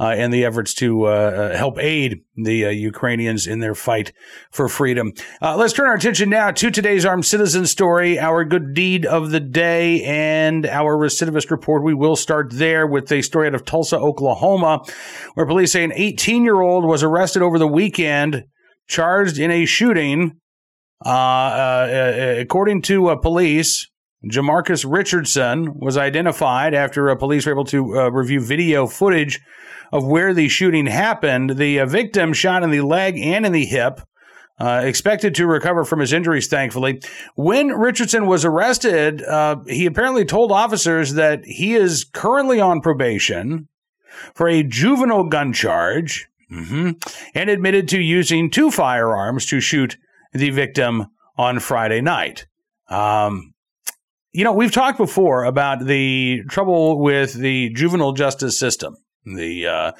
uh, 0.00 0.14
and 0.16 0.32
the 0.32 0.46
efforts 0.46 0.72
to 0.74 1.04
uh, 1.04 1.10
uh, 1.10 1.56
help 1.56 1.78
aid 1.78 2.22
the 2.36 2.74
Ukrainians 2.74 3.46
in 3.46 3.60
their 3.60 3.74
fight 3.74 4.14
for 4.50 4.66
freedom. 4.66 5.12
let's 5.42 5.74
turn 5.74 5.86
our 5.86 5.96
attention 5.96 6.30
now 6.30 6.50
to 6.50 6.70
today's 6.70 7.04
armed 7.04 7.26
citizen 7.26 7.66
story, 7.66 8.18
our 8.18 8.42
good 8.42 8.72
deed 8.72 9.04
of 9.04 9.32
the 9.32 9.40
day, 9.40 10.02
and 10.02 10.64
our 10.64 10.96
recidivist 10.96 11.50
report. 11.50 11.84
We 11.84 11.92
will 11.92 12.16
start 12.16 12.50
there 12.54 12.86
with 12.86 13.12
a 13.12 13.20
story 13.20 13.48
out 13.48 13.54
of 13.54 13.66
Tulsa, 13.66 13.98
Oklahoma, 13.98 14.82
where 15.34 15.44
police 15.44 15.72
say 15.72 15.84
an 15.84 15.92
18 15.94 16.42
year 16.42 16.62
old 16.62 16.86
was 16.86 17.02
arrested 17.02 17.42
over 17.42 17.58
the 17.58 17.68
weekend 17.68 18.44
charged 18.86 19.38
in 19.38 19.50
a 19.50 19.66
shooting. 19.66 20.40
Uh, 21.04 21.08
uh, 21.08 21.88
uh 21.92 22.40
according 22.40 22.82
to 22.82 23.08
uh, 23.08 23.16
police, 23.16 23.88
Jamarcus 24.24 24.90
Richardson 24.90 25.78
was 25.78 25.96
identified 25.96 26.74
after 26.74 27.10
uh, 27.10 27.16
police 27.16 27.46
were 27.46 27.52
able 27.52 27.64
to 27.66 27.98
uh, 27.98 28.08
review 28.10 28.40
video 28.40 28.86
footage 28.86 29.40
of 29.92 30.06
where 30.06 30.32
the 30.32 30.48
shooting 30.48 30.86
happened. 30.86 31.56
The 31.58 31.84
victim 31.84 32.32
shot 32.32 32.62
in 32.62 32.70
the 32.70 32.80
leg 32.80 33.18
and 33.18 33.44
in 33.44 33.52
the 33.52 33.66
hip. 33.66 34.00
expected 34.58 35.34
to 35.34 35.46
recover 35.46 35.84
from 35.84 36.00
his 36.00 36.12
injuries, 36.12 36.48
thankfully. 36.48 37.00
When 37.36 37.68
Richardson 37.68 38.26
was 38.26 38.44
arrested, 38.44 39.22
he 39.68 39.86
apparently 39.86 40.24
told 40.24 40.50
officers 40.50 41.14
that 41.14 41.44
he 41.44 41.74
is 41.74 42.04
currently 42.04 42.60
on 42.60 42.80
probation 42.80 43.68
for 44.34 44.48
a 44.48 44.62
juvenile 44.62 45.24
gun 45.24 45.52
charge 45.52 46.28
Mm-hmm. 46.54 46.90
And 47.34 47.50
admitted 47.50 47.88
to 47.88 48.00
using 48.00 48.50
two 48.50 48.70
firearms 48.70 49.46
to 49.46 49.60
shoot 49.60 49.96
the 50.34 50.50
victim 50.50 51.06
on 51.36 51.60
Friday 51.60 52.00
night. 52.00 52.46
Um, 52.88 53.54
you 54.32 54.44
know, 54.44 54.52
we've 54.52 54.72
talked 54.72 54.98
before 54.98 55.44
about 55.44 55.84
the 55.86 56.42
trouble 56.48 57.00
with 57.00 57.32
the 57.34 57.70
juvenile 57.70 58.12
justice 58.12 58.58
system. 58.58 58.96
The 59.26 59.66
uh, 59.66 59.92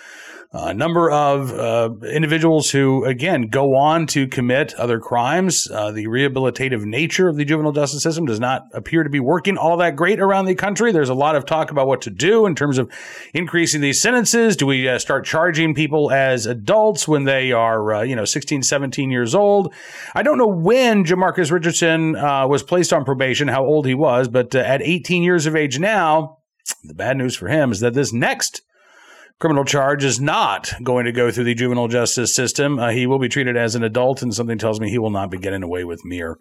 a 0.56 0.72
number 0.72 1.10
of 1.10 1.50
uh, 1.52 1.90
individuals 2.06 2.70
who, 2.70 3.04
again, 3.04 3.48
go 3.48 3.74
on 3.74 4.06
to 4.08 4.28
commit 4.28 4.72
other 4.74 5.00
crimes. 5.00 5.68
Uh, 5.68 5.90
the 5.90 6.06
rehabilitative 6.06 6.84
nature 6.84 7.26
of 7.26 7.34
the 7.34 7.44
juvenile 7.44 7.72
justice 7.72 8.04
system 8.04 8.24
does 8.24 8.38
not 8.38 8.68
appear 8.72 9.02
to 9.02 9.10
be 9.10 9.18
working 9.18 9.58
all 9.58 9.76
that 9.78 9.96
great 9.96 10.20
around 10.20 10.44
the 10.44 10.54
country. 10.54 10.92
There's 10.92 11.08
a 11.08 11.14
lot 11.14 11.34
of 11.34 11.44
talk 11.44 11.72
about 11.72 11.88
what 11.88 12.02
to 12.02 12.10
do 12.10 12.46
in 12.46 12.54
terms 12.54 12.78
of 12.78 12.88
increasing 13.32 13.80
these 13.80 14.00
sentences. 14.00 14.56
Do 14.56 14.66
we 14.66 14.88
uh, 14.88 15.00
start 15.00 15.24
charging 15.24 15.74
people 15.74 16.12
as 16.12 16.46
adults 16.46 17.08
when 17.08 17.24
they 17.24 17.50
are, 17.50 17.94
uh, 17.94 18.02
you 18.02 18.14
know, 18.14 18.24
16, 18.24 18.62
17 18.62 19.10
years 19.10 19.34
old? 19.34 19.74
I 20.14 20.22
don't 20.22 20.38
know 20.38 20.46
when 20.46 21.04
Jamarcus 21.04 21.50
Richardson 21.50 22.14
uh, 22.14 22.46
was 22.46 22.62
placed 22.62 22.92
on 22.92 23.04
probation, 23.04 23.48
how 23.48 23.64
old 23.64 23.86
he 23.86 23.94
was, 23.94 24.28
but 24.28 24.54
uh, 24.54 24.60
at 24.60 24.82
18 24.82 25.24
years 25.24 25.46
of 25.46 25.56
age 25.56 25.80
now, 25.80 26.38
the 26.84 26.94
bad 26.94 27.16
news 27.16 27.34
for 27.34 27.48
him 27.48 27.72
is 27.72 27.80
that 27.80 27.94
this 27.94 28.12
next 28.12 28.62
criminal 29.44 29.66
charge 29.66 30.04
is 30.04 30.18
not 30.18 30.72
going 30.82 31.04
to 31.04 31.12
go 31.12 31.30
through 31.30 31.44
the 31.44 31.54
juvenile 31.54 31.86
justice 31.86 32.34
system. 32.34 32.78
Uh, 32.78 32.88
he 32.88 33.06
will 33.06 33.18
be 33.18 33.28
treated 33.28 33.58
as 33.58 33.74
an 33.74 33.84
adult, 33.84 34.22
and 34.22 34.34
something 34.34 34.56
tells 34.56 34.80
me 34.80 34.88
he 34.88 34.98
will 34.98 35.10
not 35.10 35.30
be 35.30 35.36
getting 35.36 35.62
away 35.62 35.84
with 35.84 36.02
mere 36.02 36.38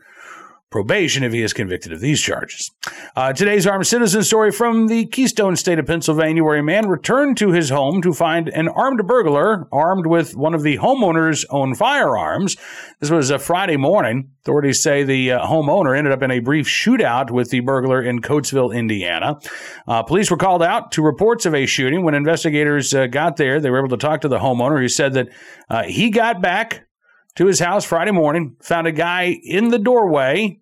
probation 0.74 1.24
if 1.24 1.32
he 1.32 1.44
is 1.44 1.54
convicted 1.54 1.94
of 1.94 2.00
these 2.00 2.20
charges. 2.20 2.72
Uh, 3.16 3.32
today's 3.32 3.68
armed 3.68 3.86
citizen 3.86 4.24
story 4.24 4.52
from 4.52 4.88
the 4.88 5.06
Keystone 5.06 5.56
State 5.56 5.78
of 5.78 5.86
Pennsylvania, 5.86 6.44
where 6.44 6.58
a 6.58 6.64
man 6.64 6.90
returned 6.90 7.38
to 7.38 7.52
his 7.52 7.70
home 7.70 8.02
to 8.02 8.12
find 8.12 8.50
an 8.50 8.68
armed 8.70 9.06
burglar 9.06 9.68
armed 9.72 10.08
with 10.08 10.36
one 10.36 10.56
of 10.56 10.64
the 10.64 10.80
homeowner's 10.80 11.46
own 11.52 11.76
firearms. 11.76 12.58
This 13.00 13.12
was 13.12 13.30
a 13.30 13.38
Friday 13.38 13.78
morning. 13.78 14.32
Authorities 14.42 14.82
say 14.82 15.04
the 15.04 15.34
uh, 15.34 15.46
homeowner 15.46 15.96
ended 15.96 16.12
up 16.12 16.24
in 16.24 16.32
a 16.32 16.40
brief 16.40 16.68
shootout 16.68 17.30
with 17.30 17.52
the 17.52 17.60
burglar 17.60 18.02
in 18.02 18.20
Coatesville, 18.20 18.76
Indiana. 18.76 19.40
Uh, 19.88 20.02
police 20.02 20.32
were 20.32 20.38
called 20.38 20.64
out 20.64 20.92
to 20.94 21.04
reports 21.04 21.46
of 21.46 21.54
a 21.54 21.68
shooting. 21.68 22.04
When 22.04 22.16
investigators 22.16 22.96
uh, 22.96 23.06
got 23.06 23.38
there, 23.38 23.60
they 23.60 23.70
were 23.70 23.78
able 23.78 23.96
to 23.96 23.98
talk 23.98 24.22
to 24.22 24.28
the 24.28 24.40
homeowner 24.40 24.80
who 24.80 24.88
said 24.88 25.14
that 25.14 25.30
uh, 25.70 25.84
he 25.84 26.10
got 26.10 26.42
back 26.42 26.88
to 27.36 27.46
his 27.46 27.60
house 27.60 27.86
Friday 27.86 28.12
morning, 28.12 28.56
found 28.60 28.88
a 28.88 28.92
guy 28.92 29.40
in 29.44 29.70
the 29.70 29.80
doorway 29.80 30.60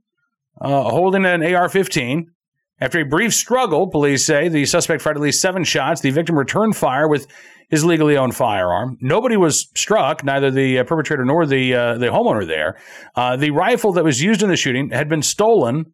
uh, 0.61 0.83
holding 0.83 1.25
an 1.25 1.43
AR 1.43 1.67
15. 1.67 2.31
After 2.79 2.99
a 2.99 3.05
brief 3.05 3.33
struggle, 3.33 3.87
police 3.87 4.25
say 4.25 4.47
the 4.47 4.65
suspect 4.65 5.03
fired 5.03 5.17
at 5.17 5.21
least 5.21 5.41
seven 5.41 5.63
shots. 5.63 6.01
The 6.01 6.09
victim 6.09 6.37
returned 6.37 6.75
fire 6.75 7.07
with 7.07 7.27
his 7.69 7.85
legally 7.85 8.17
owned 8.17 8.35
firearm. 8.35 8.97
Nobody 9.01 9.37
was 9.37 9.69
struck, 9.75 10.23
neither 10.23 10.49
the 10.49 10.79
uh, 10.79 10.83
perpetrator 10.83 11.23
nor 11.23 11.45
the 11.45 11.73
uh, 11.75 11.97
the 11.97 12.07
homeowner 12.07 12.45
there. 12.45 12.79
Uh, 13.15 13.37
the 13.37 13.51
rifle 13.51 13.93
that 13.93 14.03
was 14.03 14.21
used 14.21 14.41
in 14.41 14.49
the 14.49 14.57
shooting 14.57 14.89
had 14.89 15.07
been 15.09 15.21
stolen, 15.21 15.93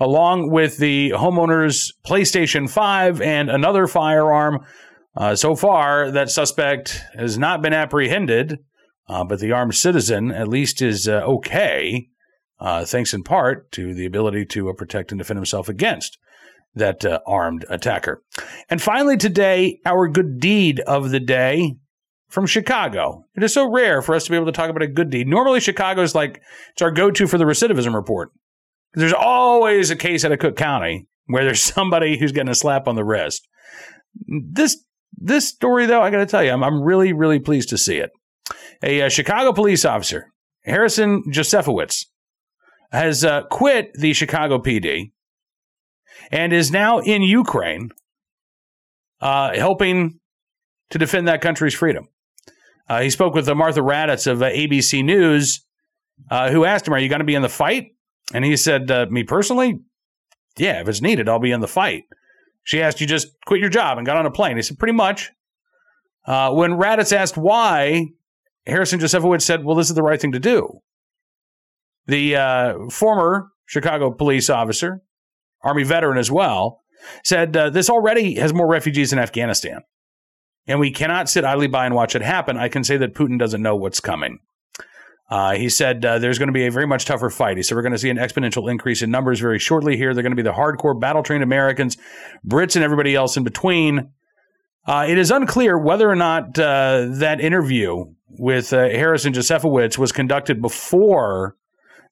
along 0.00 0.50
with 0.50 0.78
the 0.78 1.10
homeowner's 1.10 1.92
PlayStation 2.04 2.68
5 2.68 3.20
and 3.20 3.50
another 3.50 3.86
firearm. 3.86 4.64
Uh, 5.14 5.36
so 5.36 5.54
far, 5.54 6.10
that 6.10 6.30
suspect 6.30 7.02
has 7.14 7.36
not 7.36 7.60
been 7.60 7.74
apprehended, 7.74 8.58
uh, 9.06 9.22
but 9.22 9.38
the 9.40 9.52
armed 9.52 9.74
citizen 9.74 10.32
at 10.32 10.48
least 10.48 10.80
is 10.80 11.06
uh, 11.06 11.20
okay 11.24 12.08
uh, 12.62 12.84
thanks 12.84 13.12
in 13.12 13.24
part 13.24 13.72
to 13.72 13.92
the 13.92 14.06
ability 14.06 14.46
to 14.46 14.70
uh, 14.70 14.72
protect 14.72 15.10
and 15.10 15.18
defend 15.18 15.36
himself 15.36 15.68
against 15.68 16.16
that 16.76 17.04
uh, 17.04 17.18
armed 17.26 17.66
attacker. 17.68 18.22
And 18.70 18.80
finally, 18.80 19.16
today, 19.16 19.80
our 19.84 20.08
good 20.08 20.38
deed 20.38 20.78
of 20.80 21.10
the 21.10 21.18
day 21.18 21.74
from 22.28 22.46
Chicago. 22.46 23.24
It 23.36 23.42
is 23.42 23.52
so 23.52 23.68
rare 23.68 24.00
for 24.00 24.14
us 24.14 24.24
to 24.24 24.30
be 24.30 24.36
able 24.36 24.46
to 24.46 24.52
talk 24.52 24.70
about 24.70 24.82
a 24.82 24.86
good 24.86 25.10
deed. 25.10 25.26
Normally, 25.26 25.58
Chicago 25.58 26.02
is 26.02 26.14
like 26.14 26.40
it's 26.70 26.82
our 26.82 26.92
go-to 26.92 27.26
for 27.26 27.36
the 27.36 27.44
recidivism 27.44 27.94
report. 27.94 28.30
There's 28.94 29.12
always 29.12 29.90
a 29.90 29.96
case 29.96 30.24
out 30.24 30.32
of 30.32 30.38
Cook 30.38 30.56
County 30.56 31.08
where 31.26 31.44
there's 31.44 31.62
somebody 31.74 32.16
who's 32.16 32.32
getting 32.32 32.48
a 32.48 32.54
slap 32.54 32.86
on 32.86 32.94
the 32.94 33.04
wrist. 33.04 33.48
This 34.50 34.82
this 35.14 35.48
story, 35.48 35.86
though, 35.86 36.00
I 36.00 36.10
got 36.10 36.18
to 36.18 36.26
tell 36.26 36.44
you, 36.44 36.52
I'm, 36.52 36.62
I'm 36.62 36.80
really 36.80 37.12
really 37.12 37.40
pleased 37.40 37.70
to 37.70 37.78
see 37.78 37.96
it. 37.96 38.10
A, 38.84 39.00
a 39.00 39.10
Chicago 39.10 39.52
police 39.52 39.84
officer, 39.84 40.32
Harrison 40.64 41.24
Jozefowicz, 41.28 42.06
has 42.92 43.24
uh, 43.24 43.42
quit 43.44 43.94
the 43.94 44.12
Chicago 44.12 44.58
PD 44.58 45.12
and 46.30 46.52
is 46.52 46.70
now 46.70 46.98
in 46.98 47.22
Ukraine, 47.22 47.90
uh, 49.20 49.54
helping 49.54 50.20
to 50.90 50.98
defend 50.98 51.26
that 51.28 51.40
country's 51.40 51.74
freedom. 51.74 52.08
Uh, 52.88 53.00
he 53.00 53.10
spoke 53.10 53.34
with 53.34 53.48
Martha 53.48 53.80
Raddatz 53.80 54.26
of 54.26 54.42
uh, 54.42 54.46
ABC 54.46 55.02
News, 55.02 55.64
uh, 56.30 56.50
who 56.50 56.64
asked 56.64 56.86
him, 56.86 56.92
"Are 56.92 56.98
you 56.98 57.08
going 57.08 57.20
to 57.20 57.24
be 57.24 57.34
in 57.34 57.42
the 57.42 57.48
fight?" 57.48 57.86
And 58.34 58.44
he 58.44 58.56
said, 58.56 58.90
uh, 58.90 59.06
"Me 59.10 59.24
personally, 59.24 59.80
yeah. 60.58 60.80
If 60.80 60.88
it's 60.88 61.00
needed, 61.00 61.28
I'll 61.28 61.38
be 61.38 61.52
in 61.52 61.60
the 61.60 61.68
fight." 61.68 62.04
She 62.62 62.82
asked, 62.82 63.00
"You 63.00 63.06
just 63.06 63.28
quit 63.46 63.60
your 63.60 63.70
job 63.70 63.96
and 63.96 64.06
got 64.06 64.18
on 64.18 64.26
a 64.26 64.30
plane?" 64.30 64.56
He 64.56 64.62
said, 64.62 64.78
"Pretty 64.78 64.94
much." 64.94 65.30
when 66.26 66.72
Raddatz 66.72 67.12
asked 67.12 67.36
why, 67.36 68.08
Harrison 68.66 69.00
Jozefowicz 69.00 69.42
said, 69.42 69.64
"Well, 69.64 69.76
this 69.76 69.88
is 69.88 69.94
the 69.94 70.02
right 70.02 70.20
thing 70.20 70.32
to 70.32 70.38
do." 70.38 70.82
The 72.06 72.36
uh, 72.36 72.74
former 72.90 73.48
Chicago 73.66 74.10
police 74.10 74.50
officer, 74.50 75.02
Army 75.62 75.84
veteran 75.84 76.18
as 76.18 76.30
well, 76.30 76.80
said 77.24 77.56
uh, 77.56 77.70
this 77.70 77.90
already 77.90 78.36
has 78.36 78.52
more 78.52 78.68
refugees 78.68 79.10
than 79.10 79.18
Afghanistan. 79.18 79.80
And 80.66 80.78
we 80.78 80.90
cannot 80.90 81.28
sit 81.28 81.44
idly 81.44 81.66
by 81.66 81.86
and 81.86 81.94
watch 81.94 82.14
it 82.14 82.22
happen. 82.22 82.56
I 82.56 82.68
can 82.68 82.84
say 82.84 82.96
that 82.98 83.14
Putin 83.14 83.38
doesn't 83.38 83.62
know 83.62 83.76
what's 83.76 84.00
coming. 84.00 84.38
Uh, 85.30 85.54
he 85.54 85.68
said 85.68 86.04
uh, 86.04 86.18
there's 86.18 86.38
going 86.38 86.48
to 86.48 86.52
be 86.52 86.66
a 86.66 86.70
very 86.70 86.86
much 86.86 87.06
tougher 87.06 87.30
fight. 87.30 87.56
He 87.56 87.62
said 87.62 87.74
we're 87.74 87.82
going 87.82 87.92
to 87.92 87.98
see 87.98 88.10
an 88.10 88.18
exponential 88.18 88.70
increase 88.70 89.00
in 89.00 89.10
numbers 89.10 89.40
very 89.40 89.58
shortly 89.58 89.96
here. 89.96 90.12
They're 90.12 90.22
going 90.22 90.36
to 90.36 90.36
be 90.36 90.42
the 90.42 90.52
hardcore 90.52 90.98
battle 90.98 91.22
trained 91.22 91.42
Americans, 91.42 91.96
Brits, 92.46 92.76
and 92.76 92.84
everybody 92.84 93.14
else 93.14 93.36
in 93.36 93.42
between. 93.42 94.10
Uh, 94.86 95.06
it 95.08 95.16
is 95.16 95.30
unclear 95.30 95.78
whether 95.78 96.10
or 96.10 96.16
not 96.16 96.58
uh, 96.58 97.06
that 97.12 97.40
interview 97.40 98.04
with 98.28 98.72
uh, 98.72 98.88
Harrison 98.90 99.32
Jozefowicz 99.32 99.96
was 99.96 100.12
conducted 100.12 100.60
before 100.60 101.56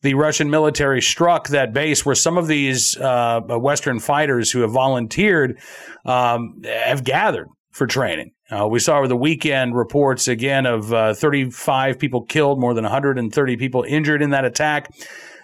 the 0.02 0.14
Russian 0.14 0.50
military 0.50 1.02
struck 1.02 1.48
that 1.48 1.72
base 1.72 2.06
where 2.06 2.14
some 2.14 2.38
of 2.38 2.46
these 2.46 2.96
uh, 2.96 3.40
Western 3.48 4.00
fighters 4.00 4.50
who 4.50 4.60
have 4.60 4.70
volunteered 4.70 5.58
um, 6.04 6.62
have 6.64 7.04
gathered 7.04 7.48
for 7.70 7.86
training. 7.86 8.32
Uh, 8.50 8.66
we 8.66 8.80
saw 8.80 8.98
over 8.98 9.06
the 9.06 9.16
weekend 9.16 9.76
reports 9.76 10.26
again 10.26 10.66
of 10.66 10.92
uh, 10.92 11.14
35 11.14 11.98
people 11.98 12.24
killed, 12.24 12.58
more 12.58 12.74
than 12.74 12.84
130 12.84 13.56
people 13.56 13.84
injured 13.86 14.22
in 14.22 14.30
that 14.30 14.44
attack. 14.44 14.90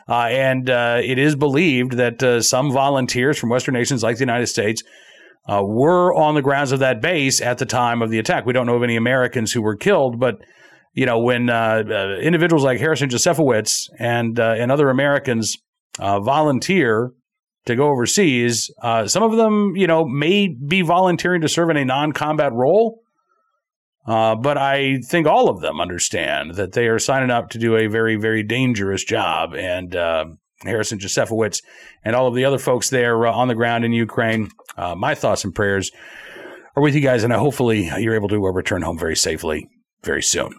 Uh, 0.08 0.22
and 0.22 0.70
uh, 0.70 1.00
it 1.02 1.18
is 1.18 1.36
believed 1.36 1.92
that 1.92 2.22
uh, 2.22 2.40
some 2.40 2.72
volunteers 2.72 3.38
from 3.38 3.50
Western 3.50 3.74
nations 3.74 4.02
like 4.02 4.16
the 4.16 4.22
United 4.22 4.46
States 4.46 4.82
were 5.48 6.12
on 6.14 6.34
the 6.34 6.42
grounds 6.42 6.72
of 6.72 6.80
that 6.80 7.00
base 7.00 7.40
at 7.40 7.58
the 7.58 7.66
time 7.66 8.02
of 8.02 8.10
the 8.10 8.18
attack. 8.18 8.44
We 8.46 8.52
don't 8.52 8.66
know 8.66 8.76
of 8.76 8.82
any 8.82 8.96
Americans 8.96 9.52
who 9.52 9.62
were 9.62 9.76
killed, 9.76 10.18
but 10.18 10.40
you 10.96 11.06
know 11.06 11.20
when 11.20 11.48
individuals 11.48 12.64
like 12.64 12.80
Harrison 12.80 13.08
Jozefowicz 13.08 13.88
and 14.00 14.38
and 14.40 14.72
other 14.72 14.90
Americans 14.90 15.56
volunteer 15.98 17.12
to 17.66 17.76
go 17.76 17.88
overseas. 17.88 18.70
Uh, 18.80 19.06
some 19.06 19.22
of 19.22 19.36
them, 19.36 19.76
you 19.76 19.86
know, 19.86 20.04
may 20.04 20.48
be 20.48 20.82
volunteering 20.82 21.42
to 21.42 21.48
serve 21.48 21.70
in 21.70 21.76
a 21.76 21.84
non-combat 21.84 22.52
role, 22.52 23.02
uh, 24.06 24.34
but 24.36 24.56
I 24.56 24.98
think 24.98 25.26
all 25.26 25.48
of 25.48 25.60
them 25.60 25.80
understand 25.80 26.54
that 26.54 26.72
they 26.72 26.86
are 26.86 26.98
signing 26.98 27.30
up 27.30 27.50
to 27.50 27.58
do 27.58 27.76
a 27.76 27.88
very, 27.88 28.16
very 28.16 28.42
dangerous 28.42 29.04
job. 29.04 29.54
And 29.54 29.94
uh, 29.94 30.26
Harrison 30.62 30.98
Jozefowicz 30.98 31.62
and 32.04 32.14
all 32.14 32.28
of 32.28 32.34
the 32.34 32.44
other 32.44 32.58
folks 32.58 32.88
there 32.88 33.26
uh, 33.26 33.32
on 33.32 33.48
the 33.48 33.54
ground 33.54 33.84
in 33.84 33.92
Ukraine, 33.92 34.50
uh, 34.76 34.94
my 34.94 35.14
thoughts 35.14 35.44
and 35.44 35.54
prayers 35.54 35.90
are 36.76 36.82
with 36.82 36.94
you 36.94 37.00
guys, 37.00 37.24
and 37.24 37.32
hopefully 37.32 37.90
you're 37.98 38.14
able 38.14 38.28
to 38.28 38.46
uh, 38.46 38.50
return 38.50 38.82
home 38.82 38.98
very 38.98 39.16
safely 39.16 39.68
very 40.02 40.22
soon. 40.22 40.54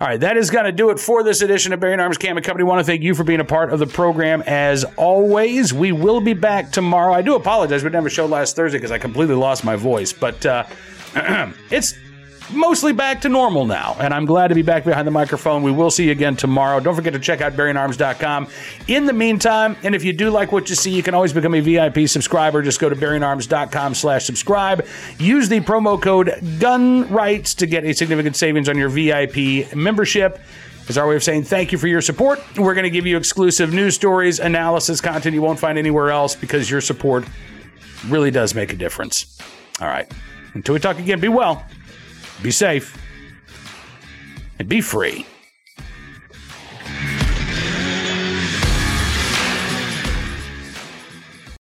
All 0.00 0.08
right, 0.08 0.18
that 0.20 0.38
is 0.38 0.48
going 0.48 0.64
to 0.64 0.72
do 0.72 0.88
it 0.88 0.98
for 0.98 1.22
this 1.22 1.42
edition 1.42 1.74
of 1.74 1.80
Bearing 1.80 2.00
Arms 2.00 2.16
Cam 2.16 2.38
and 2.38 2.46
Company. 2.46 2.64
I 2.64 2.66
want 2.66 2.80
to 2.80 2.84
thank 2.84 3.02
you 3.02 3.14
for 3.14 3.22
being 3.22 3.40
a 3.40 3.44
part 3.44 3.70
of 3.70 3.78
the 3.78 3.86
program 3.86 4.42
as 4.46 4.84
always. 4.96 5.74
We 5.74 5.92
will 5.92 6.22
be 6.22 6.32
back 6.32 6.70
tomorrow. 6.72 7.12
I 7.12 7.20
do 7.20 7.34
apologize. 7.34 7.82
We 7.82 7.88
didn't 7.88 7.96
have 7.96 8.06
a 8.06 8.10
show 8.10 8.24
last 8.24 8.56
Thursday 8.56 8.78
because 8.78 8.92
I 8.92 8.98
completely 8.98 9.34
lost 9.34 9.64
my 9.64 9.76
voice, 9.76 10.10
but 10.10 10.46
uh, 10.46 10.64
it's 11.70 11.94
mostly 12.50 12.92
back 12.92 13.20
to 13.22 13.28
normal 13.28 13.66
now, 13.66 13.96
and 14.00 14.12
I'm 14.12 14.24
glad 14.24 14.48
to 14.48 14.54
be 14.54 14.62
back 14.62 14.84
behind 14.84 15.06
the 15.06 15.12
microphone. 15.12 15.62
We 15.62 15.72
will 15.72 15.90
see 15.90 16.06
you 16.06 16.12
again 16.12 16.36
tomorrow. 16.36 16.80
Don't 16.80 16.94
forget 16.94 17.12
to 17.12 17.18
check 17.18 17.40
out 17.40 17.54
BearingArms.com. 17.54 18.48
In 18.88 19.06
the 19.06 19.12
meantime, 19.12 19.76
and 19.82 19.94
if 19.94 20.04
you 20.04 20.12
do 20.12 20.30
like 20.30 20.52
what 20.52 20.68
you 20.68 20.74
see, 20.74 20.90
you 20.90 21.02
can 21.02 21.14
always 21.14 21.32
become 21.32 21.54
a 21.54 21.60
VIP 21.60 22.08
subscriber. 22.08 22.62
Just 22.62 22.80
go 22.80 22.88
to 22.88 22.96
BearingArms.com 22.96 23.94
slash 23.94 24.24
subscribe. 24.24 24.86
Use 25.18 25.48
the 25.48 25.60
promo 25.60 26.00
code 26.00 26.28
GUNRIGHTS 26.58 27.56
to 27.56 27.66
get 27.66 27.84
a 27.84 27.92
significant 27.92 28.36
savings 28.36 28.68
on 28.68 28.76
your 28.76 28.88
VIP 28.88 29.74
membership 29.74 30.40
is 30.88 30.96
our 30.96 31.06
way 31.06 31.16
of 31.16 31.22
saying 31.22 31.42
thank 31.44 31.70
you 31.70 31.78
for 31.78 31.86
your 31.86 32.00
support. 32.00 32.40
We're 32.56 32.74
going 32.74 32.84
to 32.84 32.90
give 32.90 33.06
you 33.06 33.16
exclusive 33.16 33.74
news 33.74 33.94
stories, 33.94 34.40
analysis, 34.40 35.00
content 35.00 35.34
you 35.34 35.42
won't 35.42 35.58
find 35.58 35.78
anywhere 35.78 36.10
else 36.10 36.34
because 36.34 36.70
your 36.70 36.80
support 36.80 37.26
really 38.06 38.30
does 38.30 38.54
make 38.54 38.72
a 38.72 38.76
difference. 38.76 39.38
All 39.80 39.88
right. 39.88 40.10
Until 40.54 40.72
we 40.72 40.80
talk 40.80 40.98
again, 40.98 41.20
be 41.20 41.28
well 41.28 41.64
be 42.42 42.50
safe, 42.50 42.96
and 44.58 44.68
be 44.68 44.80
free. 44.80 45.26